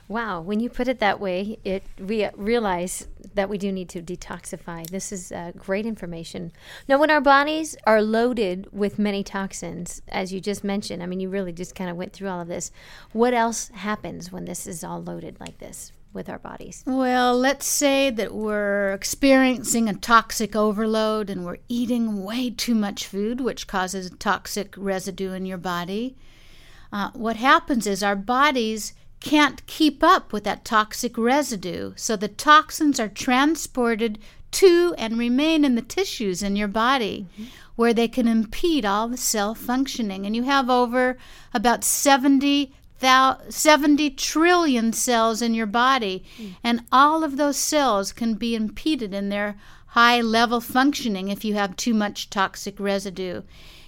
Wow, 0.08 0.40
when 0.42 0.60
you 0.60 0.70
put 0.70 0.88
it 0.88 1.00
that 1.00 1.20
way, 1.20 1.58
it 1.64 1.82
we 1.98 2.30
realize 2.36 3.08
that 3.34 3.50
we 3.50 3.58
do 3.58 3.72
need 3.72 3.90
to 3.90 4.04
detoxify. 4.04 4.88
This 4.88 5.12
is 5.12 5.32
uh, 5.32 5.52
great 5.58 5.88
information. 5.88 6.52
Now, 6.88 7.00
when 7.00 7.10
our 7.10 7.22
bodies 7.22 7.76
are 7.88 8.04
loaded 8.04 8.68
with 8.72 9.00
many 9.00 9.24
toxins, 9.24 10.04
as 10.10 10.32
you 10.32 10.40
just 10.40 10.64
mentioned, 10.64 11.02
I 11.02 11.08
mean, 11.08 11.20
you 11.20 11.30
really 11.30 11.52
just 11.52 11.74
kind 11.74 11.90
of 11.90 11.98
went 11.98 12.14
through 12.14 12.30
all 12.30 12.42
of 12.42 12.48
this. 12.48 12.72
What 13.14 13.34
else 13.34 13.70
happens 13.70 14.32
when 14.32 14.46
this 14.46 14.68
is 14.68 14.84
all 14.84 15.02
loaded 15.02 15.40
like 15.40 15.58
this? 15.58 15.92
With 16.16 16.30
our 16.30 16.40
bodies? 16.40 16.84
Well, 16.88 17.38
let's 17.38 17.66
say 17.66 18.10
that 18.10 18.34
we're 18.34 18.94
experiencing 18.94 19.88
a 19.88 19.94
toxic 19.94 20.56
overload 20.56 21.30
and 21.30 21.46
we're 21.46 21.58
eating 21.68 22.24
way 22.24 22.50
too 22.50 22.74
much 22.74 23.06
food, 23.06 23.42
which 23.42 23.68
causes 23.68 24.10
toxic 24.18 24.74
residue 24.78 25.34
in 25.34 25.46
your 25.46 25.58
body. 25.58 26.16
Uh, 26.92 27.12
what 27.14 27.36
happens 27.36 27.86
is 27.86 28.02
our 28.02 28.16
bodies 28.16 28.94
can't 29.20 29.66
keep 29.68 30.04
up 30.04 30.32
with 30.32 30.44
that 30.46 30.66
toxic 30.66 31.18
residue, 31.18 31.94
so 31.96 32.16
the 32.16 32.28
toxins 32.28 33.00
are 33.00 33.10
transported 33.10 34.18
to 34.52 34.96
and 34.98 35.20
remain 35.20 35.66
in 35.66 35.76
the 35.76 35.82
tissues 35.82 36.42
in 36.42 36.56
your 36.56 36.68
body. 36.68 37.28
Mm-hmm 37.34 37.46
where 37.76 37.94
they 37.94 38.08
can 38.08 38.28
impede 38.28 38.86
all 38.86 39.08
the 39.08 39.18
cell 39.18 39.54
functioning. 39.54 40.26
And 40.26 40.36
you 40.36 40.44
have 40.44 40.70
over 40.70 41.18
about 41.54 41.84
70 41.84 42.74
70 43.50 44.10
trillion 44.12 44.94
cells 44.94 45.42
in 45.42 45.54
your 45.54 45.66
body, 45.66 46.24
mm. 46.38 46.56
and 46.64 46.84
all 46.92 47.24
of 47.24 47.38
those 47.38 47.58
cells 47.58 48.12
can 48.12 48.36
be 48.36 48.56
impeded 48.56 49.14
in 49.14 49.30
their 49.30 49.56
high 49.88 50.22
level 50.22 50.60
functioning 50.60 51.30
if 51.30 51.46
you 51.46 51.54
have 51.54 51.76
too 51.76 51.94
much 51.94 52.30
toxic 52.30 52.80
residue. 52.80 53.42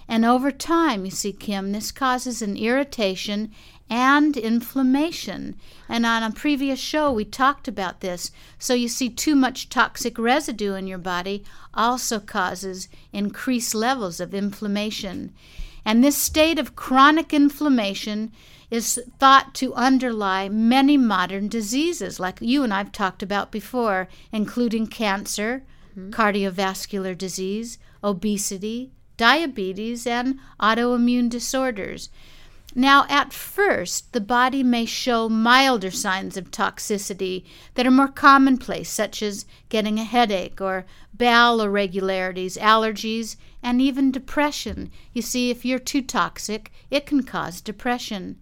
And 0.08 0.24
over 0.24 0.50
time, 0.50 1.04
you 1.04 1.10
see, 1.10 1.32
Kim, 1.32 1.72
this 1.72 1.92
causes 1.92 2.40
an 2.40 2.56
irritation 2.56 3.52
and 3.90 4.36
inflammation. 4.36 5.56
And 5.88 6.06
on 6.06 6.22
a 6.22 6.30
previous 6.30 6.78
show, 6.78 7.12
we 7.12 7.24
talked 7.26 7.68
about 7.68 8.00
this. 8.00 8.30
So 8.58 8.72
you 8.72 8.88
see, 8.88 9.10
too 9.10 9.34
much 9.34 9.68
toxic 9.68 10.18
residue 10.18 10.74
in 10.74 10.86
your 10.86 10.98
body 10.98 11.44
also 11.74 12.20
causes 12.20 12.88
increased 13.12 13.74
levels 13.74 14.18
of 14.18 14.34
inflammation. 14.34 15.34
And 15.84 16.02
this 16.02 16.16
state 16.16 16.58
of 16.58 16.76
chronic 16.76 17.32
inflammation 17.32 18.32
is 18.70 19.00
thought 19.18 19.54
to 19.54 19.74
underlie 19.74 20.48
many 20.48 20.96
modern 20.96 21.48
diseases, 21.48 22.20
like 22.20 22.38
you 22.40 22.62
and 22.62 22.72
I've 22.72 22.92
talked 22.92 23.22
about 23.22 23.50
before, 23.50 24.08
including 24.32 24.86
cancer, 24.86 25.64
mm-hmm. 25.96 26.10
cardiovascular 26.10 27.16
disease, 27.16 27.78
obesity, 28.04 28.92
diabetes, 29.16 30.06
and 30.06 30.38
autoimmune 30.60 31.30
disorders. 31.30 32.10
Now, 32.74 33.06
at 33.08 33.32
first, 33.32 34.12
the 34.12 34.20
body 34.20 34.62
may 34.62 34.84
show 34.84 35.28
milder 35.28 35.90
signs 35.90 36.36
of 36.36 36.50
toxicity 36.50 37.44
that 37.74 37.86
are 37.86 37.90
more 37.90 38.08
commonplace, 38.08 38.90
such 38.90 39.22
as 39.22 39.46
getting 39.70 39.98
a 39.98 40.04
headache 40.04 40.60
or 40.60 40.84
bowel 41.14 41.62
irregularities, 41.62 42.58
allergies, 42.58 43.36
and 43.62 43.80
even 43.80 44.12
depression. 44.12 44.90
You 45.14 45.22
see, 45.22 45.50
if 45.50 45.64
you're 45.64 45.78
too 45.78 46.02
toxic, 46.02 46.70
it 46.90 47.06
can 47.06 47.22
cause 47.22 47.62
depression. 47.62 48.38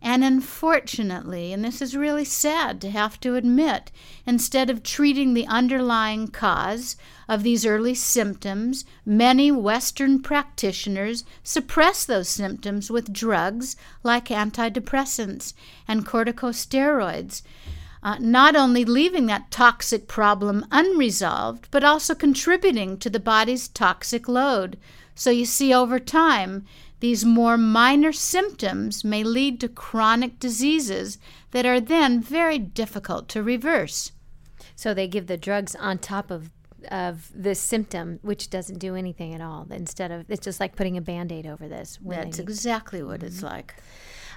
And 0.00 0.22
unfortunately, 0.22 1.52
and 1.52 1.64
this 1.64 1.82
is 1.82 1.96
really 1.96 2.24
sad 2.24 2.80
to 2.82 2.90
have 2.90 3.18
to 3.20 3.34
admit, 3.34 3.90
instead 4.24 4.70
of 4.70 4.84
treating 4.84 5.34
the 5.34 5.46
underlying 5.46 6.28
cause 6.28 6.96
of 7.28 7.42
these 7.42 7.66
early 7.66 7.94
symptoms, 7.94 8.84
many 9.04 9.50
Western 9.50 10.22
practitioners 10.22 11.24
suppress 11.42 12.04
those 12.04 12.28
symptoms 12.28 12.92
with 12.92 13.12
drugs 13.12 13.76
like 14.04 14.26
antidepressants 14.26 15.52
and 15.88 16.06
corticosteroids. 16.06 17.42
Uh, 18.00 18.16
not 18.20 18.54
only 18.54 18.84
leaving 18.84 19.26
that 19.26 19.50
toxic 19.50 20.06
problem 20.06 20.64
unresolved, 20.70 21.66
but 21.72 21.82
also 21.82 22.14
contributing 22.14 22.96
to 22.96 23.10
the 23.10 23.18
body's 23.18 23.66
toxic 23.66 24.28
load. 24.28 24.78
So 25.16 25.30
you 25.30 25.44
see, 25.44 25.74
over 25.74 25.98
time, 25.98 26.64
these 27.00 27.24
more 27.24 27.56
minor 27.56 28.12
symptoms 28.12 29.04
may 29.04 29.22
lead 29.22 29.60
to 29.60 29.68
chronic 29.68 30.38
diseases 30.38 31.18
that 31.52 31.66
are 31.66 31.80
then 31.80 32.20
very 32.20 32.58
difficult 32.58 33.28
to 33.28 33.42
reverse. 33.42 34.12
So 34.74 34.94
they 34.94 35.08
give 35.08 35.26
the 35.26 35.36
drugs 35.36 35.74
on 35.76 35.98
top 35.98 36.30
of 36.30 36.50
of 36.92 37.32
this 37.34 37.58
symptom, 37.58 38.20
which 38.22 38.50
doesn't 38.50 38.78
do 38.78 38.94
anything 38.94 39.34
at 39.34 39.40
all. 39.40 39.66
Instead 39.70 40.12
of 40.12 40.30
it's 40.30 40.44
just 40.44 40.60
like 40.60 40.76
putting 40.76 40.96
a 40.96 41.00
band 41.00 41.32
aid 41.32 41.46
over 41.46 41.68
this. 41.68 41.98
That's 42.04 42.38
exactly 42.38 43.02
what 43.02 43.18
mm-hmm. 43.18 43.26
it's 43.26 43.42
like. 43.42 43.74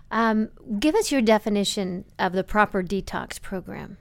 Um, 0.10 0.50
give 0.80 0.96
us 0.96 1.12
your 1.12 1.22
definition 1.22 2.03
of 2.20 2.34
the 2.34 2.44
proper 2.44 2.84
detox 2.84 3.41
program. 3.41 3.98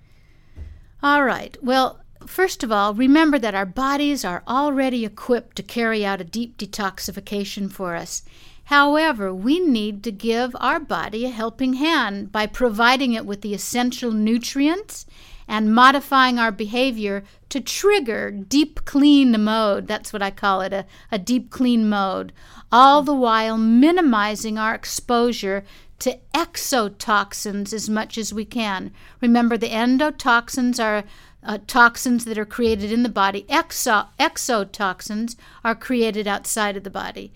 All 1.02 1.22
right. 1.24 1.56
Well, 1.62 2.00
First 2.26 2.62
of 2.62 2.70
all, 2.70 2.92
remember 2.92 3.38
that 3.38 3.54
our 3.54 3.66
bodies 3.66 4.24
are 4.24 4.42
already 4.46 5.04
equipped 5.06 5.56
to 5.56 5.62
carry 5.62 6.04
out 6.04 6.20
a 6.20 6.24
deep 6.24 6.58
detoxification 6.58 7.72
for 7.72 7.96
us. 7.96 8.22
However, 8.70 9.34
we 9.34 9.58
need 9.58 10.04
to 10.04 10.12
give 10.12 10.54
our 10.60 10.78
body 10.78 11.24
a 11.24 11.30
helping 11.30 11.72
hand 11.72 12.30
by 12.30 12.46
providing 12.46 13.14
it 13.14 13.26
with 13.26 13.40
the 13.40 13.52
essential 13.52 14.12
nutrients 14.12 15.06
and 15.48 15.74
modifying 15.74 16.38
our 16.38 16.52
behavior 16.52 17.24
to 17.48 17.60
trigger 17.60 18.30
deep 18.30 18.84
clean 18.84 19.42
mode. 19.42 19.88
That's 19.88 20.12
what 20.12 20.22
I 20.22 20.30
call 20.30 20.60
it 20.60 20.72
a, 20.72 20.86
a 21.10 21.18
deep 21.18 21.50
clean 21.50 21.88
mode. 21.88 22.32
All 22.70 23.02
the 23.02 23.12
while 23.12 23.58
minimizing 23.58 24.56
our 24.56 24.72
exposure 24.72 25.64
to 25.98 26.20
exotoxins 26.32 27.72
as 27.72 27.90
much 27.90 28.16
as 28.16 28.32
we 28.32 28.44
can. 28.44 28.92
Remember, 29.20 29.58
the 29.58 29.70
endotoxins 29.70 30.78
are 30.80 31.02
uh, 31.42 31.58
toxins 31.66 32.24
that 32.24 32.38
are 32.38 32.44
created 32.44 32.92
in 32.92 33.02
the 33.02 33.08
body, 33.08 33.42
Exo- 33.48 34.06
exotoxins 34.20 35.34
are 35.64 35.74
created 35.74 36.28
outside 36.28 36.76
of 36.76 36.84
the 36.84 36.88
body. 36.88 37.32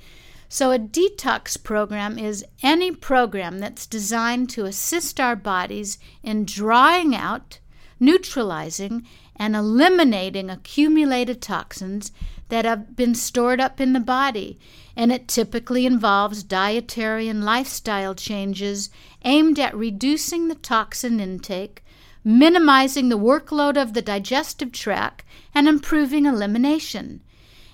So, 0.57 0.71
a 0.71 0.79
detox 0.79 1.61
program 1.61 2.17
is 2.17 2.45
any 2.63 2.93
program 2.93 3.59
that's 3.59 3.87
designed 3.87 4.51
to 4.51 4.67
assist 4.67 5.19
our 5.19 5.35
bodies 5.35 5.99
in 6.23 6.45
drawing 6.45 7.13
out, 7.13 7.59
neutralizing, 7.99 9.05
and 9.35 9.57
eliminating 9.57 10.51
accumulated 10.51 11.43
toxins 11.43 12.13
that 12.51 12.65
have 12.65 12.95
been 12.95 13.17
stored 13.17 13.61
up 13.61 13.81
in 13.81 13.95
the 13.95 13.99
body. 13.99 14.61
And 14.95 15.11
it 15.11 15.27
typically 15.27 15.87
involves 15.87 16.45
dietary 16.45 17.27
and 17.27 17.45
lifestyle 17.45 18.15
changes 18.15 18.91
aimed 19.25 19.59
at 19.59 19.77
reducing 19.77 20.47
the 20.47 20.55
toxin 20.55 21.19
intake, 21.19 21.85
minimizing 22.23 23.09
the 23.09 23.19
workload 23.19 23.77
of 23.77 23.93
the 23.93 24.03
digestive 24.03 24.71
tract, 24.71 25.25
and 25.53 25.67
improving 25.67 26.27
elimination 26.27 27.23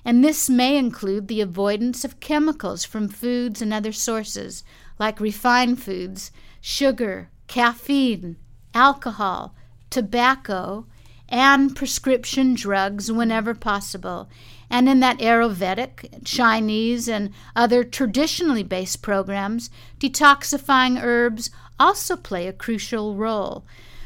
and 0.05 0.25
this 0.25 0.49
may 0.49 0.77
include 0.77 1.29
the 1.29 1.41
avoidance 1.41 2.05
of 2.05 2.21
chemicals 2.21 2.85
from 2.85 3.09
foods 3.09 3.61
and 3.61 3.73
other 3.73 3.93
sources, 3.93 4.65
like 4.99 5.21
refined 5.21 5.83
foods, 5.83 6.31
sugar, 6.61 7.31
caffeine, 7.47 8.37
alcohol, 8.75 9.55
tobacco, 9.91 10.87
and 11.29 11.77
prescription 11.77 12.55
drugs 12.55 13.11
whenever 13.11 13.55
possible. 13.55 14.29
And 14.69 14.89
in 14.89 15.01
that 15.01 15.19
Ayurvedic, 15.19 16.25
Chinese, 16.25 17.09
and 17.09 17.33
other 17.57 17.85
traditionally 17.85 18.63
based 18.63 19.03
programs, 19.03 19.71
detoxifying 19.99 21.03
herbs 21.03 21.51
also 21.79 22.17
play 22.17 22.47
a 22.47 22.53
crucial 22.53 23.17
role. 23.17 23.65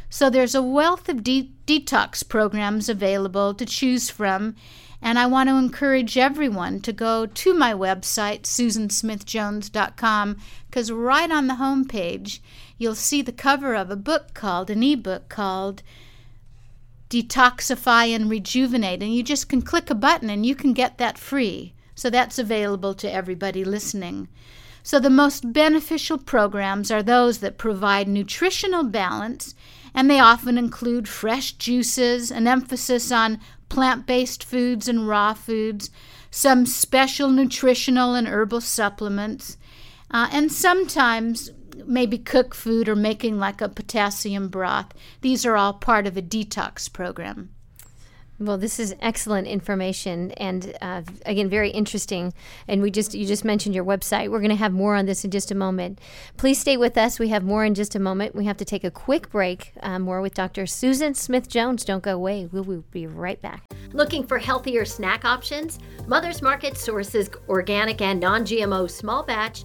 So 0.09 0.31
there's 0.31 0.55
a 0.55 0.63
wealth 0.63 1.09
of 1.09 1.25
de- 1.25 1.51
detox 1.67 2.27
programs 2.27 2.89
available 2.89 3.53
to 3.55 3.67
choose 3.67 4.11
from, 4.11 4.55
and 5.05 5.19
I 5.19 5.27
want 5.27 5.51
to 5.51 5.57
encourage 5.57 6.17
everyone 6.17 6.81
to 6.81 6.93
go 6.93 7.27
to 7.27 7.53
my 7.53 7.75
website, 7.75 8.45
susansmithjones.com, 8.45 10.37
because 10.71 10.91
right 10.91 11.31
on 11.31 11.47
the 11.47 11.57
home 11.57 11.85
page, 11.85 12.43
you'll 12.79 12.95
see 12.95 13.21
the 13.21 13.31
cover 13.31 13.75
of 13.75 13.91
a 13.91 13.97
book 13.97 14.33
called, 14.33 14.71
an 14.71 14.83
ebook 14.83 15.29
called 15.29 15.83
detoxify 17.11 18.17
and 18.17 18.31
rejuvenate. 18.31 19.03
And 19.03 19.15
you 19.15 19.23
just 19.23 19.47
can 19.47 19.61
click 19.61 19.91
a 19.91 19.95
button 19.95 20.31
and 20.31 20.47
you 20.47 20.55
can 20.55 20.73
get 20.73 20.97
that 20.97 21.19
free. 21.19 21.75
So 21.95 22.09
that's 22.09 22.39
available 22.39 22.95
to 22.95 23.13
everybody 23.13 23.63
listening. 23.63 24.29
So 24.83 24.99
the 24.99 25.11
most 25.11 25.53
beneficial 25.53 26.17
programs 26.17 26.91
are 26.91 27.03
those 27.03 27.39
that 27.39 27.59
provide 27.59 28.09
nutritional 28.09 28.85
balance, 28.85 29.55
and 29.95 30.11
they 30.11 30.19
often 30.19 30.59
include 30.59 31.09
fresh 31.09 31.53
juices, 31.53 32.31
an 32.31 32.47
emphasis 32.47 33.13
on 33.13 33.39
plant 33.75 34.07
based 34.07 34.45
foods 34.45 34.89
and 34.89 35.09
raw 35.09 35.35
foods, 35.35 35.91
some 36.31 36.65
special 36.65 37.29
nutritional 37.29 38.15
and 38.15 38.29
herbal 38.29 38.61
supplements, 38.61 39.57
uh, 40.13 40.29
and 40.31 40.53
sometimes 40.53 41.51
maybe 41.85 42.17
cook 42.17 42.55
food 42.55 42.89
or 42.89 42.95
making 42.95 43.39
like 43.39 43.61
a 43.61 43.69
potassium 43.69 44.49
broth. 44.49 44.93
These 45.23 45.45
are 45.45 45.57
all 45.57 45.73
part 45.73 46.07
of 46.07 46.17
a 46.17 46.23
detox 46.23 46.91
program. 46.91 47.54
Well, 48.41 48.59
this 48.59 48.81
is 48.81 48.97
excellent 49.01 49.47
information, 49.47 50.33
and 50.33 50.77
uh, 50.83 51.03
again, 51.25 51.49
very 51.49 51.71
interesting. 51.71 52.35
And 52.67 52.83
we 52.83 52.91
just 52.91 53.15
you 53.15 53.27
just 53.27 53.45
mentioned 53.45 53.77
your 53.77 53.85
website. 53.85 54.29
We're 54.29 54.41
going 54.41 54.51
to 54.51 54.57
have 54.57 54.73
more 54.73 54.97
on 54.97 55.07
this 55.07 55.25
in 55.25 55.31
just 55.31 55.53
a 55.53 55.55
moment. 55.55 56.01
Please 56.37 56.59
stay 56.59 56.77
with 56.77 56.99
us. 56.99 57.21
We 57.21 57.29
have 57.29 57.45
more 57.45 57.65
in 57.65 57.75
just 57.75 57.95
a 57.95 58.01
moment. 58.01 58.35
We 58.35 58.45
have 58.47 58.57
to 58.57 58.65
take 58.65 58.83
a 58.83 58.91
quick 58.91 59.31
break. 59.31 59.73
Uh, 59.81 60.01
more 60.01 60.21
with 60.21 60.35
Dr. 60.35 60.67
Susan 60.67 61.15
Smith 61.15 61.49
Jones. 61.49 61.85
Don't 61.85 62.03
go 62.03 62.15
away. 62.15 62.47
We 62.51 62.61
will 62.61 62.85
be 62.91 63.07
right 63.07 63.41
back. 63.41 63.63
Looking 63.93 64.27
for 64.27 64.39
healthier 64.39 64.85
snack 64.85 65.25
options? 65.25 65.79
Mother's 66.09 66.43
Market 66.43 66.77
sources 66.77 67.31
organic 67.49 68.01
and 68.01 68.19
non-GMO 68.19 68.91
small 68.91 69.23
batch, 69.23 69.65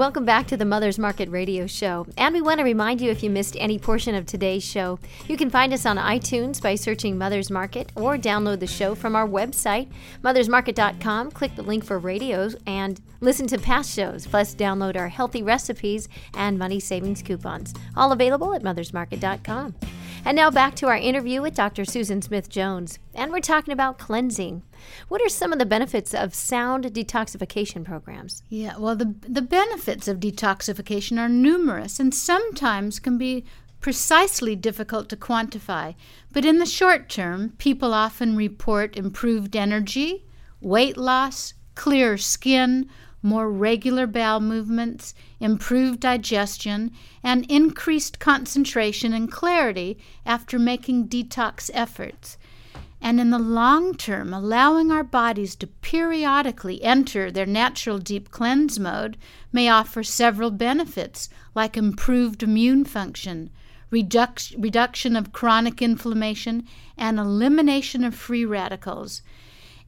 Welcome 0.00 0.24
back 0.24 0.46
to 0.46 0.56
the 0.56 0.64
Mother's 0.64 0.98
Market 0.98 1.28
Radio 1.28 1.66
Show. 1.66 2.06
And 2.16 2.34
we 2.34 2.40
want 2.40 2.56
to 2.56 2.64
remind 2.64 3.02
you 3.02 3.10
if 3.10 3.22
you 3.22 3.28
missed 3.28 3.54
any 3.60 3.78
portion 3.78 4.14
of 4.14 4.24
today's 4.24 4.64
show, 4.64 4.98
you 5.28 5.36
can 5.36 5.50
find 5.50 5.74
us 5.74 5.84
on 5.84 5.98
iTunes 5.98 6.62
by 6.62 6.74
searching 6.74 7.18
Mother's 7.18 7.50
Market 7.50 7.92
or 7.94 8.16
download 8.16 8.60
the 8.60 8.66
show 8.66 8.94
from 8.94 9.14
our 9.14 9.28
website, 9.28 9.90
mothersmarket.com. 10.24 11.32
Click 11.32 11.54
the 11.54 11.62
link 11.62 11.84
for 11.84 11.98
radios 11.98 12.56
and 12.66 12.98
listen 13.20 13.46
to 13.48 13.58
past 13.58 13.94
shows, 13.94 14.26
plus 14.26 14.54
download 14.54 14.96
our 14.96 15.08
healthy 15.08 15.42
recipes 15.42 16.08
and 16.32 16.58
money 16.58 16.80
savings 16.80 17.20
coupons. 17.20 17.74
All 17.94 18.10
available 18.10 18.54
at 18.54 18.62
mothersmarket.com. 18.62 19.74
And 20.24 20.36
now 20.36 20.50
back 20.50 20.74
to 20.76 20.86
our 20.86 20.96
interview 20.96 21.40
with 21.40 21.54
Dr. 21.54 21.84
Susan 21.84 22.20
Smith 22.20 22.48
Jones. 22.48 22.98
And 23.14 23.32
we're 23.32 23.40
talking 23.40 23.72
about 23.72 23.98
cleansing. 23.98 24.62
What 25.08 25.22
are 25.22 25.30
some 25.30 25.52
of 25.52 25.58
the 25.58 25.64
benefits 25.64 26.14
of 26.14 26.34
sound 26.34 26.84
detoxification 26.84 27.84
programs? 27.84 28.42
Yeah, 28.50 28.76
well, 28.76 28.96
the, 28.96 29.14
the 29.26 29.42
benefits 29.42 30.08
of 30.08 30.20
detoxification 30.20 31.18
are 31.18 31.28
numerous 31.28 31.98
and 31.98 32.14
sometimes 32.14 33.00
can 33.00 33.16
be 33.16 33.44
precisely 33.80 34.54
difficult 34.54 35.08
to 35.08 35.16
quantify. 35.16 35.94
But 36.32 36.44
in 36.44 36.58
the 36.58 36.66
short 36.66 37.08
term, 37.08 37.54
people 37.56 37.94
often 37.94 38.36
report 38.36 38.96
improved 38.96 39.56
energy, 39.56 40.26
weight 40.60 40.98
loss, 40.98 41.54
clearer 41.74 42.18
skin, 42.18 42.90
more 43.22 43.50
regular 43.50 44.06
bowel 44.06 44.40
movements, 44.40 45.14
improved 45.40 46.00
digestion, 46.00 46.90
and 47.22 47.44
increased 47.50 48.18
concentration 48.18 49.12
and 49.12 49.30
clarity 49.30 49.98
after 50.24 50.58
making 50.58 51.08
detox 51.08 51.70
efforts. 51.74 52.38
And 53.00 53.18
in 53.18 53.30
the 53.30 53.38
long 53.38 53.94
term, 53.94 54.34
allowing 54.34 54.90
our 54.90 55.04
bodies 55.04 55.56
to 55.56 55.66
periodically 55.66 56.82
enter 56.82 57.30
their 57.30 57.46
natural 57.46 57.98
deep 57.98 58.30
cleanse 58.30 58.78
mode 58.78 59.16
may 59.52 59.68
offer 59.68 60.02
several 60.02 60.50
benefits, 60.50 61.30
like 61.54 61.76
improved 61.76 62.42
immune 62.42 62.84
function, 62.84 63.50
reduc- 63.90 64.54
reduction 64.62 65.16
of 65.16 65.32
chronic 65.32 65.80
inflammation, 65.80 66.66
and 66.96 67.18
elimination 67.18 68.04
of 68.04 68.14
free 68.14 68.44
radicals 68.44 69.22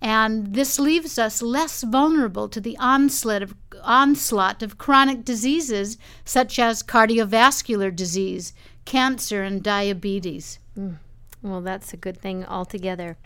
and 0.03 0.53
this 0.53 0.81
leaves 0.81 1.17
us 1.17 1.41
less 1.41 1.85
vulnerable 1.85 2.49
to 2.49 2.61
the 2.61 2.77
onslaught 2.79 3.41
of, 3.41 3.55
onslaught 3.83 4.61
of 4.61 4.77
chronic 4.77 5.25
diseases 5.25 5.97
such 6.25 6.59
as 6.59 6.83
cardiovascular 6.83 7.95
disease, 7.95 8.53
cancer, 8.85 9.45
and 9.45 9.63
diabetes. 9.63 10.59
Mm. 10.77 10.97
Well, 11.41 11.61
that's 11.61 11.93
a 11.93 11.97
good 11.97 12.21
thing 12.21 12.45
altogether. 12.45 13.17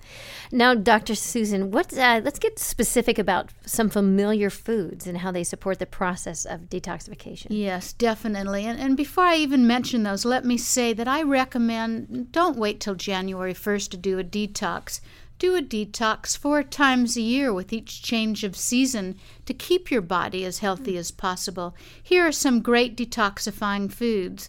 Now, 0.51 0.75
Dr. 0.75 1.15
Susan, 1.15 1.71
what, 1.71 1.93
uh, 1.97 2.23
let's 2.25 2.39
get 2.39 2.59
specific 2.59 3.19
about 3.19 3.51
some 3.67 3.91
familiar 3.91 4.49
foods 4.49 5.07
and 5.07 5.19
how 5.19 5.31
they 5.31 5.45
support 5.45 5.79
the 5.79 5.87
process 5.87 6.47
of 6.47 6.71
detoxification. 6.71 7.49
Yes, 7.51 7.93
definitely. 7.93 8.65
And, 8.65 8.81
and 8.81 8.97
before 8.97 9.25
I 9.25 9.37
even 9.37 9.67
mention 9.67 10.03
those, 10.03 10.25
let 10.25 10.47
me 10.47 10.57
say 10.57 10.95
that 10.95 11.09
I 11.09 11.23
recommend 11.23 12.33
don't 12.33 12.57
wait 12.57 12.81
till 12.81 12.95
January 12.95 13.55
1st 13.55 13.91
to 13.91 13.97
do 13.99 14.19
a 14.19 14.25
detox. 14.25 15.01
Do 15.39 15.55
a 15.55 15.61
detox 15.61 16.35
four 16.37 16.63
times 16.63 17.15
a 17.17 17.21
year 17.21 17.53
with 17.53 17.71
each 17.71 18.03
change 18.03 18.43
of 18.43 18.57
season 18.57 19.17
to 19.45 19.53
keep 19.53 19.91
your 19.91 20.01
body 20.01 20.47
as 20.47 20.61
healthy 20.61 20.97
as 20.97 21.11
possible. 21.11 21.75
Here 22.03 22.27
are 22.27 22.33
some 22.33 22.63
great 22.63 22.97
detoxifying 22.97 23.93
foods. 23.93 24.49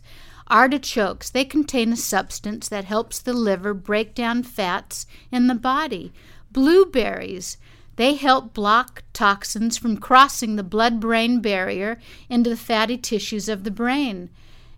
Artichokes, 0.49 1.29
they 1.29 1.43
contain 1.43 1.91
a 1.91 1.97
substance 1.97 2.69
that 2.69 2.85
helps 2.85 3.19
the 3.19 3.33
liver 3.33 3.73
break 3.73 4.15
down 4.15 4.43
fats 4.43 5.05
in 5.29 5.47
the 5.47 5.55
body. 5.55 6.13
Blueberries, 6.53 7.57
they 7.97 8.15
help 8.15 8.53
block 8.53 9.03
toxins 9.11 9.77
from 9.77 9.97
crossing 9.97 10.55
the 10.55 10.63
blood 10.63 11.01
brain 11.01 11.41
barrier 11.41 11.99
into 12.29 12.49
the 12.49 12.55
fatty 12.55 12.97
tissues 12.97 13.49
of 13.49 13.65
the 13.65 13.71
brain. 13.71 14.29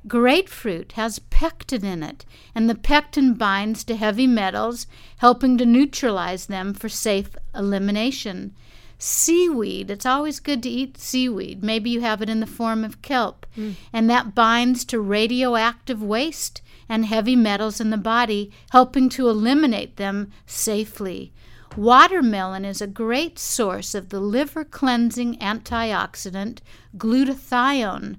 Grapefruit 0.10 0.94
has 0.94 1.20
pectin 1.20 1.86
in 1.86 2.04
it, 2.04 2.26
and 2.54 2.70
the 2.70 2.76
pectin 2.76 3.36
binds 3.36 3.86
to 3.86 3.96
heavy 3.96 4.28
metals, 4.28 4.88
helping 5.20 5.58
to 5.58 5.66
neutralize 5.66 6.48
them 6.48 6.74
for 6.74 6.90
safe 6.90 7.38
elimination. 7.56 8.54
Seaweed, 8.98 9.90
it's 9.90 10.06
always 10.06 10.42
good 10.42 10.62
to 10.64 10.70
eat 10.70 10.98
seaweed. 10.98 11.64
Maybe 11.64 11.90
you 11.90 12.02
have 12.02 12.22
it 12.22 12.30
in 12.30 12.42
the 12.42 12.46
form 12.46 12.84
of 12.84 13.02
kelp, 13.02 13.46
mm. 13.56 13.76
and 13.94 14.10
that 14.10 14.36
binds 14.36 14.84
to 14.86 15.00
radioactive 15.00 16.04
waste 16.04 16.62
and 16.90 17.06
heavy 17.06 17.36
metals 17.36 17.80
in 17.80 17.92
the 17.92 17.98
body, 17.98 18.52
helping 18.72 19.08
to 19.10 19.30
eliminate 19.30 19.96
them 19.96 20.32
safely. 20.46 21.32
Watermelon 21.78 22.66
is 22.66 22.82
a 22.82 22.88
great 22.88 23.38
source 23.38 23.94
of 23.94 24.10
the 24.10 24.20
liver 24.20 24.66
cleansing 24.66 25.38
antioxidant 25.38 26.60
glutathione. 26.98 28.18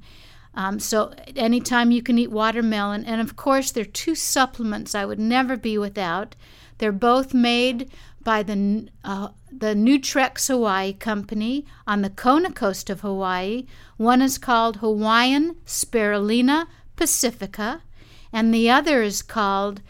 Um, 0.54 0.80
so 0.80 1.12
anytime 1.36 1.90
you 1.90 2.02
can 2.02 2.18
eat 2.18 2.30
watermelon, 2.30 3.04
and 3.04 3.20
of 3.20 3.36
course 3.36 3.70
there 3.70 3.82
are 3.82 3.86
two 3.86 4.14
supplements 4.14 4.94
I 4.94 5.04
would 5.04 5.20
never 5.20 5.56
be 5.56 5.78
without. 5.78 6.34
They're 6.78 6.92
both 6.92 7.32
made 7.34 7.90
by 8.22 8.42
the 8.42 8.88
uh, 9.04 9.28
the 9.50 9.74
Nutrex 9.74 10.48
Hawaii 10.48 10.92
company 10.92 11.66
on 11.86 12.02
the 12.02 12.10
Kona 12.10 12.52
coast 12.52 12.90
of 12.90 13.00
Hawaii. 13.00 13.66
One 13.96 14.22
is 14.22 14.38
called 14.38 14.76
Hawaiian 14.76 15.56
Spirulina 15.66 16.66
pacifica, 16.96 17.82
and 18.32 18.52
the 18.52 18.70
other 18.70 19.02
is 19.02 19.22
called 19.22 19.82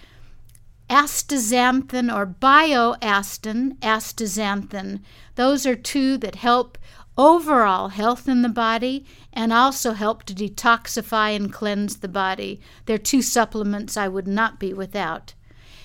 astaxanthin 0.89 2.13
or 2.13 2.27
bioastin 2.27 3.79
astaxanthin. 3.79 5.01
Those 5.37 5.65
are 5.65 5.77
two 5.77 6.19
that 6.19 6.35
help 6.35 6.77
overall 7.21 7.89
health 7.89 8.27
in 8.27 8.41
the 8.41 8.49
body 8.49 9.05
and 9.31 9.53
also 9.53 9.93
help 9.93 10.23
to 10.25 10.35
detoxify 10.35 11.37
and 11.37 11.53
cleanse 11.53 11.99
the 11.99 12.09
body. 12.09 12.59
They're 12.87 12.97
two 12.97 13.21
supplements 13.21 13.95
I 13.95 14.09
would 14.09 14.27
not 14.27 14.59
be 14.59 14.73
without. 14.73 15.35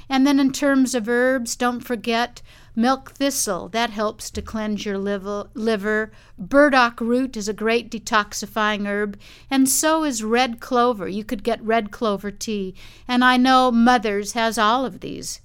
And 0.08 0.26
then, 0.26 0.40
in 0.40 0.54
terms 0.54 0.96
of 0.96 1.10
herbs, 1.10 1.58
don't 1.58 1.82
forget 1.82 2.42
milk 2.74 3.12
thistle. 3.12 3.68
That 3.70 3.90
helps 3.90 4.30
to 4.32 4.42
cleanse 4.42 4.86
your 4.86 4.98
liver. 4.98 6.12
Burdock 6.38 7.02
root 7.02 7.36
is 7.36 7.50
a 7.50 7.54
great 7.54 7.92
detoxifying 7.92 8.88
herb, 8.88 9.20
and 9.50 9.68
so 9.68 10.06
is 10.06 10.24
red 10.24 10.62
clover. 10.62 11.10
You 11.10 11.26
could 11.26 11.44
get 11.44 11.62
red 11.62 11.92
clover 11.92 12.32
tea. 12.32 12.76
And 13.10 13.26
I 13.26 13.36
know 13.36 13.72
Mother's 13.72 14.34
has 14.34 14.58
all 14.58 14.86
of 14.86 15.02
these. 15.02 15.42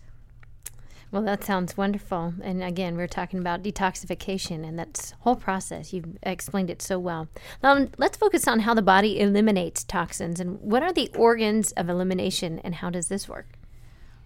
Well, 1.13 1.23
that 1.23 1.43
sounds 1.43 1.77
wonderful. 1.77 2.35
And 2.41 2.63
again, 2.63 2.97
we're 2.97 3.09
talking 3.09 3.41
about 3.41 3.65
detoxification 3.65 4.67
and 4.67 4.79
that 4.79 5.13
whole 5.21 5.35
process. 5.35 5.93
You've 5.93 6.17
explained 6.23 6.71
it 6.71 6.81
so 6.81 7.01
well. 7.01 7.29
Now, 7.65 7.89
let's 7.99 8.17
focus 8.17 8.47
on 8.47 8.61
how 8.61 8.75
the 8.75 8.83
body 8.83 9.19
eliminates 9.19 9.83
toxins 9.83 10.39
and 10.39 10.61
what 10.61 10.85
are 10.85 10.93
the 10.93 11.11
organs 11.17 11.73
of 11.73 11.89
elimination 11.89 12.61
and 12.61 12.77
how 12.77 12.91
does 12.91 13.09
this 13.09 13.29
work? 13.29 13.55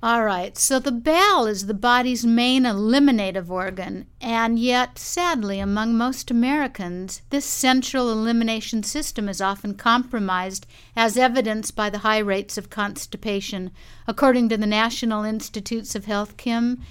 All 0.04 0.22
right, 0.22 0.58
so 0.58 0.78
the 0.78 0.92
bowel 0.92 1.46
is 1.46 1.64
the 1.64 1.72
body's 1.72 2.26
main 2.26 2.66
eliminative 2.66 3.50
organ, 3.50 4.06
and 4.20 4.58
yet, 4.58 4.98
sadly, 4.98 5.60
among 5.60 5.96
most 5.96 6.30
Americans, 6.30 7.22
this 7.30 7.46
central 7.46 8.12
elimination 8.12 8.82
system 8.82 9.30
is 9.30 9.40
often 9.40 9.72
compromised, 9.72 10.66
as 10.94 11.16
evidenced 11.16 11.74
by 11.74 11.88
the 11.88 12.00
high 12.04 12.18
rates 12.18 12.58
of 12.58 12.68
constipation. 12.68 13.70
According 14.06 14.50
to 14.50 14.58
the 14.58 14.66
National 14.66 15.24
Institutes 15.24 15.94
of 15.94 16.04
Health, 16.04 16.36
Kim, 16.36 16.82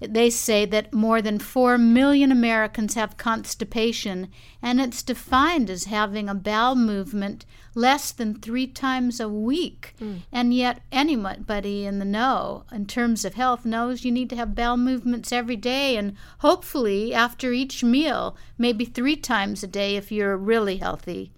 they 0.00 0.30
say 0.30 0.64
that 0.66 0.92
more 0.92 1.20
than 1.20 1.38
4 1.38 1.76
million 1.78 2.30
Americans 2.30 2.94
have 2.94 3.16
constipation, 3.16 4.28
and 4.62 4.80
it's 4.80 5.02
defined 5.02 5.68
as 5.68 5.84
having 5.84 6.28
a 6.28 6.34
bowel 6.34 6.76
movement 6.76 7.44
less 7.74 8.12
than 8.12 8.34
three 8.34 8.66
times 8.66 9.20
a 9.20 9.28
week. 9.28 9.94
Mm. 10.00 10.20
And 10.32 10.54
yet, 10.54 10.82
anybody 10.92 11.84
in 11.84 11.98
the 11.98 12.04
know, 12.04 12.64
in 12.70 12.86
terms 12.86 13.24
of 13.24 13.34
health, 13.34 13.64
knows 13.64 14.04
you 14.04 14.12
need 14.12 14.30
to 14.30 14.36
have 14.36 14.54
bowel 14.54 14.76
movements 14.76 15.32
every 15.32 15.56
day, 15.56 15.96
and 15.96 16.16
hopefully 16.38 17.12
after 17.12 17.52
each 17.52 17.82
meal, 17.82 18.36
maybe 18.56 18.84
three 18.84 19.16
times 19.16 19.62
a 19.62 19.66
day 19.68 19.96
if 19.96 20.12
you're 20.12 20.36
really 20.36 20.76
healthy. 20.76 21.32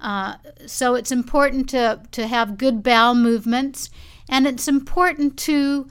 Uh, 0.00 0.34
so 0.66 0.94
it's 0.94 1.10
important 1.10 1.68
to, 1.70 2.02
to 2.10 2.26
have 2.26 2.58
good 2.58 2.82
bowel 2.82 3.14
movements, 3.14 3.90
and 4.28 4.46
it's 4.46 4.68
important 4.68 5.38
to 5.38 5.88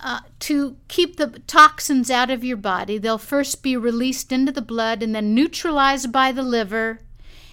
uh, 0.00 0.20
to 0.40 0.76
keep 0.88 1.16
the 1.16 1.40
toxins 1.46 2.10
out 2.10 2.30
of 2.30 2.44
your 2.44 2.56
body. 2.56 2.98
They'll 2.98 3.18
first 3.18 3.62
be 3.62 3.76
released 3.76 4.30
into 4.32 4.52
the 4.52 4.62
blood 4.62 5.02
and 5.02 5.14
then 5.14 5.34
neutralized 5.34 6.12
by 6.12 6.32
the 6.32 6.42
liver, 6.42 7.00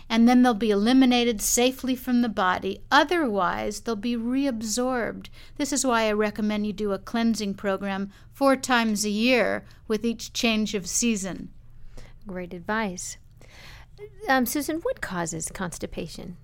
and 0.08 0.30
then 0.30 0.44
they'll 0.44 0.54
be 0.54 0.70
eliminated 0.70 1.42
safely 1.42 1.96
from 1.96 2.22
the 2.22 2.30
body. 2.30 2.82
Otherwise, 2.92 3.82
they'll 3.82 3.96
be 3.96 4.16
reabsorbed. 4.16 5.28
This 5.58 5.74
is 5.74 5.86
why 5.86 6.04
I 6.04 6.12
recommend 6.12 6.68
you 6.68 6.74
do 6.74 6.92
a 6.92 7.00
cleansing 7.00 7.56
program 7.56 8.12
four 8.32 8.56
times 8.56 9.06
a 9.06 9.10
year 9.10 9.66
with 9.88 10.06
each 10.06 10.32
change 10.32 10.76
of 10.76 10.88
season. 10.88 11.50
Great 12.28 12.54
advice. 12.54 13.18
Um, 14.28 14.46
Susan, 14.46 14.78
what 14.82 15.02
causes 15.02 15.50
constipation? 15.50 16.38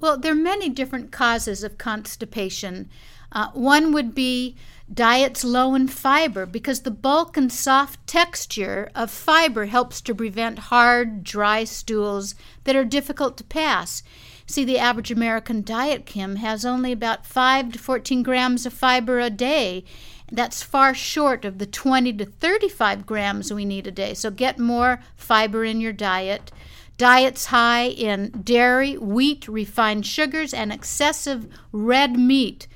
Well, 0.00 0.18
there 0.18 0.32
are 0.32 0.36
many 0.36 0.68
different 0.68 1.12
causes 1.12 1.62
of 1.62 1.78
constipation. 1.78 2.88
Uh, 3.32 3.50
one 3.52 3.92
would 3.92 4.14
be 4.14 4.56
diets 4.92 5.44
low 5.44 5.74
in 5.74 5.86
fiber 5.86 6.44
because 6.46 6.80
the 6.80 6.90
bulk 6.90 7.36
and 7.36 7.52
soft 7.52 8.04
texture 8.06 8.90
of 8.94 9.10
fiber 9.10 9.66
helps 9.66 10.00
to 10.00 10.14
prevent 10.14 10.58
hard, 10.58 11.22
dry 11.22 11.64
stools 11.64 12.34
that 12.64 12.76
are 12.76 12.84
difficult 12.84 13.36
to 13.36 13.44
pass. 13.44 14.02
See, 14.46 14.64
the 14.64 14.78
average 14.78 15.12
American 15.12 15.62
diet, 15.62 16.06
Kim, 16.06 16.36
has 16.36 16.64
only 16.64 16.90
about 16.90 17.24
5 17.24 17.72
to 17.72 17.78
14 17.78 18.24
grams 18.24 18.66
of 18.66 18.72
fiber 18.72 19.20
a 19.20 19.30
day. 19.30 19.84
That's 20.32 20.62
far 20.62 20.92
short 20.92 21.44
of 21.44 21.58
the 21.58 21.66
20 21.66 22.12
to 22.14 22.24
35 22.24 23.06
grams 23.06 23.52
we 23.52 23.64
need 23.64 23.86
a 23.86 23.92
day. 23.92 24.12
So 24.14 24.30
get 24.30 24.58
more 24.58 25.00
fiber 25.14 25.64
in 25.64 25.80
your 25.80 25.92
diet. 25.92 26.50
Diets 26.98 27.46
high 27.46 27.86
in 27.86 28.42
dairy, 28.42 28.96
wheat, 28.98 29.46
refined 29.46 30.04
sugars, 30.04 30.52
and 30.52 30.72
excessive 30.72 31.46
red 31.72 32.18
meat 32.18 32.66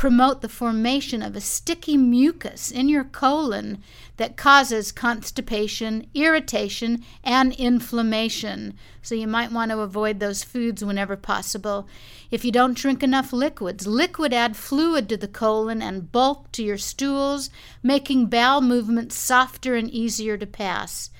promote 0.00 0.40
the 0.40 0.48
formation 0.48 1.20
of 1.20 1.36
a 1.36 1.40
sticky 1.42 1.94
mucus 1.94 2.70
in 2.70 2.88
your 2.88 3.04
colon 3.04 3.82
that 4.16 4.34
causes 4.34 4.92
constipation, 4.92 6.06
irritation, 6.14 7.04
and 7.22 7.52
inflammation. 7.56 8.72
So 9.02 9.14
you 9.14 9.26
might 9.26 9.52
want 9.52 9.70
to 9.72 9.80
avoid 9.80 10.18
those 10.18 10.42
foods 10.42 10.82
whenever 10.82 11.18
possible. 11.18 11.86
If 12.30 12.46
you 12.46 12.50
don't 12.50 12.78
drink 12.78 13.02
enough 13.02 13.30
liquids, 13.30 13.86
liquid 13.86 14.32
add 14.32 14.56
fluid 14.56 15.06
to 15.10 15.18
the 15.18 15.28
colon 15.28 15.82
and 15.82 16.10
bulk 16.10 16.50
to 16.52 16.62
your 16.64 16.78
stools, 16.78 17.50
making 17.82 18.28
bowel 18.28 18.62
movements 18.62 19.18
softer 19.18 19.74
and 19.74 19.90
easier 19.90 20.38
to 20.38 20.46
pass. 20.46 21.10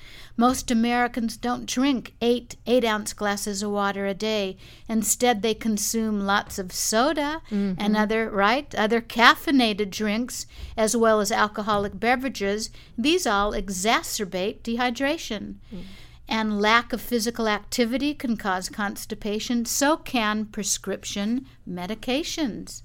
Most 0.41 0.71
Americans 0.71 1.37
don't 1.37 1.67
drink 1.67 2.15
eight 2.19 2.55
eight 2.65 2.83
ounce 2.83 3.13
glasses 3.13 3.61
of 3.61 3.69
water 3.69 4.07
a 4.07 4.15
day. 4.15 4.57
Instead, 4.89 5.43
they 5.43 5.53
consume 5.53 6.21
lots 6.21 6.57
of 6.57 6.71
soda 6.71 7.43
mm-hmm. 7.51 7.73
and 7.77 7.95
other 7.95 8.27
right 8.27 8.73
other 8.73 9.01
caffeinated 9.01 9.91
drinks 9.91 10.47
as 10.75 10.97
well 10.97 11.19
as 11.19 11.31
alcoholic 11.31 11.99
beverages. 11.99 12.71
These 12.97 13.27
all 13.27 13.51
exacerbate 13.53 14.61
dehydration. 14.63 15.57
Mm. 15.71 15.83
And 16.27 16.59
lack 16.59 16.91
of 16.91 17.01
physical 17.01 17.47
activity 17.47 18.15
can 18.15 18.35
cause 18.35 18.67
constipation. 18.67 19.65
So 19.65 19.95
can 19.95 20.45
prescription 20.45 21.45
medications. 21.69 22.81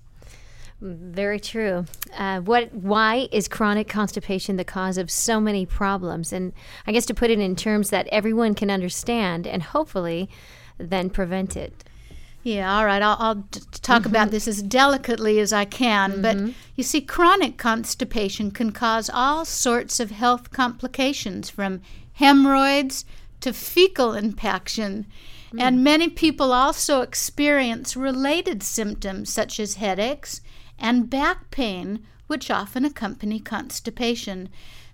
Very 0.81 1.41
true. 1.41 1.87
Uh, 2.17 2.41
what? 2.41 2.73
Why 2.75 3.29
is 3.33 3.49
chronic 3.49 3.89
constipation 3.89 4.57
the 4.57 4.65
cause 4.65 4.99
of 4.99 5.11
so 5.11 5.41
many 5.41 5.65
problems? 5.65 6.33
And 6.33 6.53
I 6.87 6.93
guess 6.93 7.07
to 7.07 7.15
put 7.15 7.31
it 7.31 7.39
in 7.39 7.57
terms 7.57 7.91
that 7.91 8.07
everyone 8.13 8.55
can 8.55 8.71
understand, 8.71 9.47
and 9.47 9.63
hopefully, 9.63 10.29
then 10.77 11.09
prevent 11.09 11.57
it. 11.57 11.85
Yeah, 12.43 12.77
all 12.77 12.85
right. 12.85 13.03
I'll, 13.03 13.17
I'll 13.19 13.45
talk 13.83 14.03
mm-hmm. 14.03 14.11
about 14.11 14.31
this 14.31 14.47
as 14.47 14.63
delicately 14.63 15.41
as 15.41 15.53
I 15.53 15.65
can. 15.65 16.13
Mm-hmm. 16.13 16.23
But 16.23 16.55
you 16.77 16.85
see, 16.85 17.01
chronic 17.01 17.57
constipation 17.57 18.53
can 18.53 18.71
cause 18.71 19.11
all 19.13 19.45
sorts 19.45 19.99
of 19.99 20.13
health 20.13 20.53
complications 20.53 21.51
from 21.51 21.81
hemorrhoids 22.13 23.05
to 23.41 23.53
fecal 23.53 24.13
impaction. 24.13 25.07
Mm. 25.53 25.61
And 25.61 25.85
many 25.85 26.09
people 26.09 26.53
also 26.53 27.01
experience 27.01 27.97
related 27.97 28.63
symptoms 28.63 29.33
such 29.33 29.59
as 29.59 29.75
headaches, 29.75 30.41
and 30.79 31.11
back 31.11 31.51
pain, 31.51 32.07
which 32.27 32.51
often 32.51 32.85
accompany 32.85 33.39
constipation. 33.39 34.49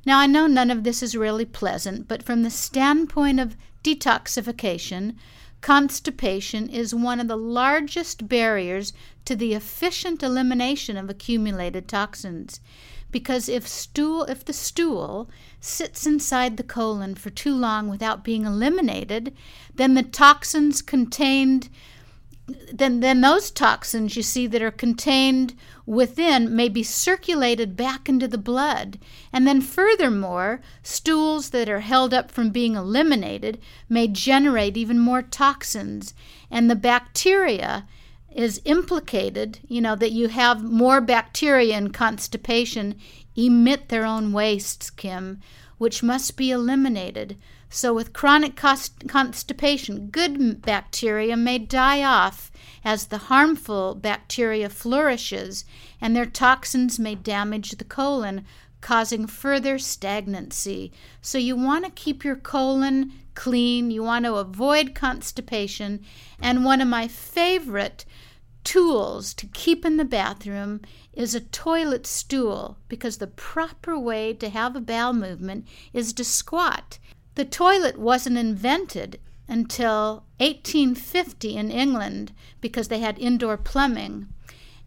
Now, 0.05 0.19
I 0.19 0.27
know 0.27 0.47
none 0.47 0.71
of 0.71 0.85
this 0.85 1.03
is 1.03 1.17
really 1.17 1.45
pleasant, 1.45 2.09
but 2.09 2.23
from 2.23 2.43
the 2.43 2.51
standpoint 2.51 3.41
of 3.41 3.57
detoxification, 3.85 5.17
constipation 5.61 6.69
is 6.69 6.95
one 6.95 7.21
of 7.21 7.29
the 7.29 7.37
largest 7.37 8.29
barriers 8.29 8.93
to 9.25 9.37
the 9.37 9.55
efficient 9.55 10.23
elimination 10.23 10.97
of 10.97 11.09
accumulated 11.09 11.87
toxins. 11.89 12.61
Because 13.13 13.49
if 13.49 13.69
stool 13.69 14.25
if 14.25 14.45
the 14.45 14.53
stool 14.55 15.31
sits 15.61 16.07
inside 16.07 16.57
the 16.57 16.63
colon 16.63 17.15
for 17.15 17.31
too 17.31 17.55
long 17.55 17.89
without 17.89 18.25
being 18.25 18.45
eliminated, 18.45 19.35
then 19.75 19.95
the 19.95 20.03
toxins 20.03 20.83
contained 20.83 21.69
then 22.73 23.01
then 23.01 23.21
those 23.21 23.51
toxins 23.51 24.17
you 24.17 24.23
see 24.23 24.47
that 24.49 24.63
are 24.63 24.73
contained 24.73 25.55
within 25.87 26.55
may 26.55 26.69
be 26.69 26.83
circulated 26.83 27.77
back 27.77 28.09
into 28.09 28.27
the 28.27 28.39
blood. 28.39 28.99
And 29.33 29.47
then 29.47 29.61
furthermore 29.61 30.61
stools 30.83 31.51
that 31.51 31.69
are 31.69 31.81
held 31.81 32.13
up 32.13 32.31
from 32.31 32.51
being 32.51 32.75
eliminated 32.75 33.61
may 33.89 34.09
generate 34.09 34.77
even 34.77 34.99
more 34.99 35.23
toxins. 35.23 36.15
And 36.51 36.69
the 36.69 36.77
bacteria 36.77 37.87
is 38.35 38.63
implicated 38.65 39.59
you 39.69 39.81
know 39.81 39.95
that 39.95 40.13
you 40.13 40.29
have 40.29 40.63
more 40.63 41.01
bacteria 41.01 41.77
in 41.77 41.91
constipation 41.91 42.95
emit 43.37 43.89
their 43.89 44.07
own 44.07 44.33
wastes 44.33 44.89
kim 44.89 45.39
which 45.79 46.03
must 46.03 46.37
be 46.37 46.51
eliminated 46.51 47.37
so, 47.75 47.95
with 47.95 48.13
chronic 48.13 48.55
constipation, 48.55 50.09
good 50.09 50.61
bacteria 50.61 51.39
may 51.39 51.59
die 51.59 52.05
off 52.05 52.53
as 52.85 53.07
the 53.07 53.17
harmful 53.17 53.95
bacteria 53.95 54.69
flourishes, 54.69 55.65
and 55.99 56.15
their 56.15 56.27
toxins 56.27 56.99
may 56.99 57.15
damage 57.15 57.71
the 57.71 57.85
colon, 57.85 58.45
causing 58.83 59.27
further 59.27 59.79
stagnancy. 59.79 60.93
So, 61.23 61.39
you 61.39 61.57
want 61.57 61.87
to 61.87 61.91
keep 61.91 62.25
your 62.25 62.37
colon 62.37 63.11
clean, 63.35 63.91
you 63.91 64.03
want 64.03 64.27
to 64.27 64.35
avoid 64.35 64.95
constipation, 64.95 66.05
and 66.39 66.67
one 66.67 66.83
of 66.83 66.89
my 66.89 67.09
favorite 67.09 68.05
tools 68.65 69.33
to 69.33 69.47
keep 69.47 69.87
in 69.87 69.97
the 69.97 70.05
bathroom 70.05 70.83
is 71.15 71.35
a 71.35 71.41
toilet 71.41 72.07
stool 72.07 72.77
because 72.89 73.17
the 73.17 73.27
proper 73.27 73.99
way 73.99 74.35
to 74.35 74.51
have 74.51 74.77
a 74.77 74.81
bowel 74.81 75.15
movement 75.15 75.67
is 75.95 76.13
to 76.13 76.23
squat. 76.23 76.99
The 77.35 77.45
toilet 77.45 77.99
wasn't 77.99 78.37
invented 78.37 79.19
until 79.49 80.25
1850 80.39 81.57
in 81.57 81.71
England 81.71 82.33
because 82.61 82.89
they 82.89 83.01
had 83.01 83.19
indoor 83.19 83.57
plumbing. 83.57 84.29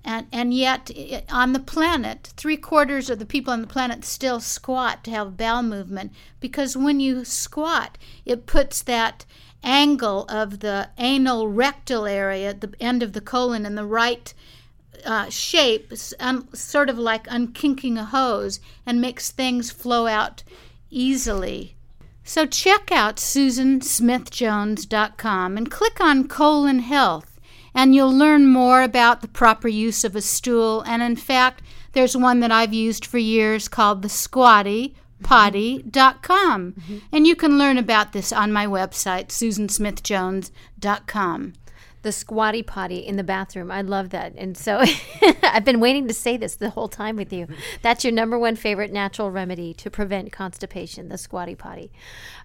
and 0.03 0.27
and 0.31 0.53
yet 0.53 0.91
on 1.29 1.53
the 1.53 1.59
planet, 1.59 2.33
three 2.37 2.57
quarters 2.57 3.09
of 3.09 3.17
the 3.17 3.25
people 3.25 3.51
on 3.51 3.61
the 3.61 3.67
planet 3.67 4.05
still 4.05 4.39
squat 4.39 5.03
to 5.03 5.11
have 5.11 5.37
bowel 5.37 5.63
movement 5.63 6.11
because 6.39 6.77
when 6.77 6.99
you 6.99 7.25
squat, 7.25 7.97
it 8.25 8.45
puts 8.45 8.83
that 8.83 9.25
angle 9.63 10.25
of 10.29 10.59
the 10.59 10.89
anal 10.97 11.47
rectal 11.47 12.05
area 12.05 12.49
at 12.49 12.61
the 12.61 12.73
end 12.79 13.01
of 13.01 13.13
the 13.13 13.21
colon 13.21 13.65
in 13.65 13.75
the 13.75 13.85
right 13.85 14.33
uh, 15.03 15.29
shape, 15.29 15.91
sort 16.53 16.89
of 16.89 16.97
like 16.97 17.27
unkinking 17.27 17.97
a 17.97 18.05
hose, 18.05 18.59
and 18.85 19.01
makes 19.01 19.31
things 19.31 19.71
flow 19.71 20.07
out 20.07 20.43
easily. 20.89 21.74
So 22.25 22.45
check 22.47 22.91
out 22.91 23.17
SusanSmithJones.com 23.17 25.57
and 25.57 25.71
click 25.71 26.01
on 26.01 26.27
colon 26.27 26.79
health, 26.79 27.39
and 27.73 27.95
you'll 27.95 28.11
learn 28.11 28.47
more 28.47 28.81
about 28.81 29.21
the 29.21 29.27
proper 29.27 29.67
use 29.67 30.03
of 30.03 30.15
a 30.15 30.21
stool. 30.21 30.81
And 30.81 31.03
in 31.03 31.15
fact, 31.15 31.61
there's 31.93 32.17
one 32.17 32.39
that 32.41 32.51
I've 32.51 32.73
used 32.73 33.05
for 33.05 33.19
years 33.19 33.67
called 33.67 34.01
the 34.01 34.09
Squatty 34.09 34.95
potty.com. 35.23 36.73
Mm-hmm. 36.73 36.97
And 37.11 37.27
you 37.27 37.35
can 37.35 37.57
learn 37.57 37.77
about 37.77 38.11
this 38.11 38.33
on 38.33 38.51
my 38.51 38.65
website, 38.65 39.27
susansmithjones.com 39.27 41.53
the 42.05 42.11
squatty 42.11 42.61
potty 42.61 42.99
in 42.99 43.17
the 43.17 43.23
bathroom. 43.23 43.71
I 43.71 43.81
love 43.81 44.11
that. 44.11 44.33
And 44.37 44.55
so 44.55 44.83
I've 45.43 45.65
been 45.65 45.79
waiting 45.79 46.07
to 46.07 46.13
say 46.13 46.37
this 46.37 46.55
the 46.55 46.69
whole 46.69 46.87
time 46.87 47.15
with 47.15 47.33
you. 47.33 47.47
That's 47.81 48.03
your 48.03 48.13
number 48.13 48.37
one 48.37 48.55
favorite 48.55 48.93
natural 48.93 49.31
remedy 49.31 49.73
to 49.73 49.89
prevent 49.89 50.31
constipation, 50.31 51.09
the 51.09 51.17
squatty 51.17 51.55
potty. 51.55 51.91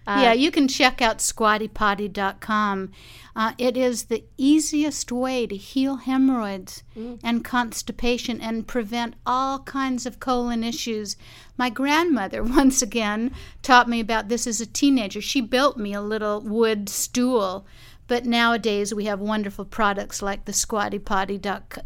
Uh, 0.07 0.21
yeah, 0.23 0.33
you 0.33 0.49
can 0.49 0.67
check 0.67 0.99
out 0.99 1.19
squattypotty.com. 1.19 2.91
Uh, 3.35 3.51
it 3.59 3.77
is 3.77 4.05
the 4.05 4.23
easiest 4.35 5.11
way 5.11 5.45
to 5.45 5.55
heal 5.55 5.97
hemorrhoids 5.97 6.83
mm. 6.97 7.19
and 7.23 7.45
constipation 7.45 8.41
and 8.41 8.67
prevent 8.67 9.13
all 9.27 9.59
kinds 9.59 10.07
of 10.07 10.19
colon 10.19 10.63
issues. 10.63 11.15
My 11.55 11.69
grandmother, 11.69 12.43
once 12.43 12.81
again, 12.81 13.31
taught 13.61 13.87
me 13.87 13.99
about 13.99 14.27
this 14.27 14.47
as 14.47 14.59
a 14.59 14.65
teenager. 14.65 15.21
She 15.21 15.39
built 15.39 15.77
me 15.77 15.93
a 15.93 16.01
little 16.01 16.41
wood 16.41 16.89
stool 16.89 17.67
but 18.11 18.25
nowadays 18.25 18.93
we 18.93 19.05
have 19.05 19.21
wonderful 19.21 19.63
products 19.63 20.21
like 20.21 20.43
the 20.43 20.51
Squatty 20.51 20.99
Potty, 20.99 21.39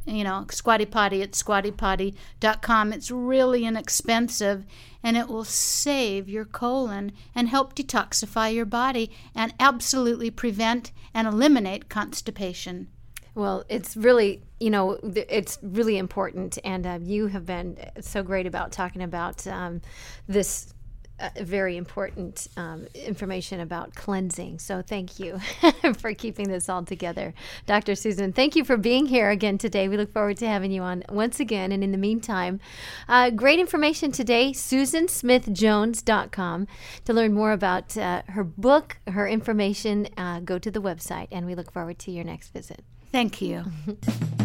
you 0.07 0.23
know, 0.23 0.47
Squatty 0.49 0.87
Potty 0.87 1.21
at 1.21 1.33
squattypotty.com. 1.33 2.93
It's 2.93 3.11
really 3.11 3.63
inexpensive 3.63 4.65
and 5.03 5.17
it 5.17 5.27
will 5.27 5.43
save 5.43 6.27
your 6.27 6.45
colon 6.45 7.11
and 7.35 7.47
help 7.47 7.75
detoxify 7.75 8.51
your 8.51 8.65
body 8.65 9.11
and 9.35 9.53
absolutely 9.59 10.31
prevent 10.31 10.91
and 11.13 11.27
eliminate 11.27 11.89
constipation. 11.89 12.87
Well, 13.35 13.63
it's 13.69 13.95
really, 13.95 14.41
you 14.59 14.71
know, 14.71 14.97
it's 15.03 15.59
really 15.61 15.99
important. 15.99 16.57
And 16.63 16.87
uh, 16.87 16.97
you 17.03 17.27
have 17.27 17.45
been 17.45 17.77
so 18.01 18.23
great 18.23 18.47
about 18.47 18.71
talking 18.71 19.03
about 19.03 19.45
um, 19.45 19.79
this 20.27 20.73
uh, 21.19 21.29
very 21.41 21.75
important 21.77 22.47
um, 22.57 22.87
information 22.93 23.61
about 23.61 23.95
cleansing. 23.95 24.59
So 24.59 24.81
thank 24.81 25.19
you 25.19 25.39
for 25.97 26.13
keeping 26.13 26.49
this 26.49 26.67
all 26.67 26.83
together. 26.83 27.33
Dr. 27.65 27.95
Susan, 27.95 28.33
thank 28.33 28.53
you 28.55 28.65
for 28.65 28.77
being 28.77 29.05
here 29.05 29.29
again 29.29 29.57
today. 29.57 29.87
We 29.87 29.97
look 29.97 30.11
forward 30.11 30.37
to 30.37 30.47
having 30.47 30.71
you 30.71 30.81
on 30.81 31.03
once 31.09 31.39
again. 31.39 31.71
And 31.71 31.83
in 31.83 31.91
the 31.91 31.97
meantime, 31.97 32.59
uh, 33.07 33.29
great 33.29 33.59
information 33.59 34.11
today, 34.11 34.51
susansmithjones.com. 34.51 36.67
To 37.05 37.13
learn 37.13 37.33
more 37.33 37.51
about 37.51 37.97
uh, 37.97 38.21
her 38.27 38.43
book, 38.43 38.97
her 39.07 39.27
information, 39.27 40.07
uh, 40.17 40.41
go 40.41 40.59
to 40.59 40.69
the 40.69 40.81
website. 40.81 41.29
And 41.31 41.45
we 41.45 41.55
look 41.55 41.71
forward 41.71 41.97
to 41.99 42.11
your 42.11 42.25
next 42.25 42.49
visit. 42.49 42.83
Thank 43.11 43.41
you. 43.41 43.63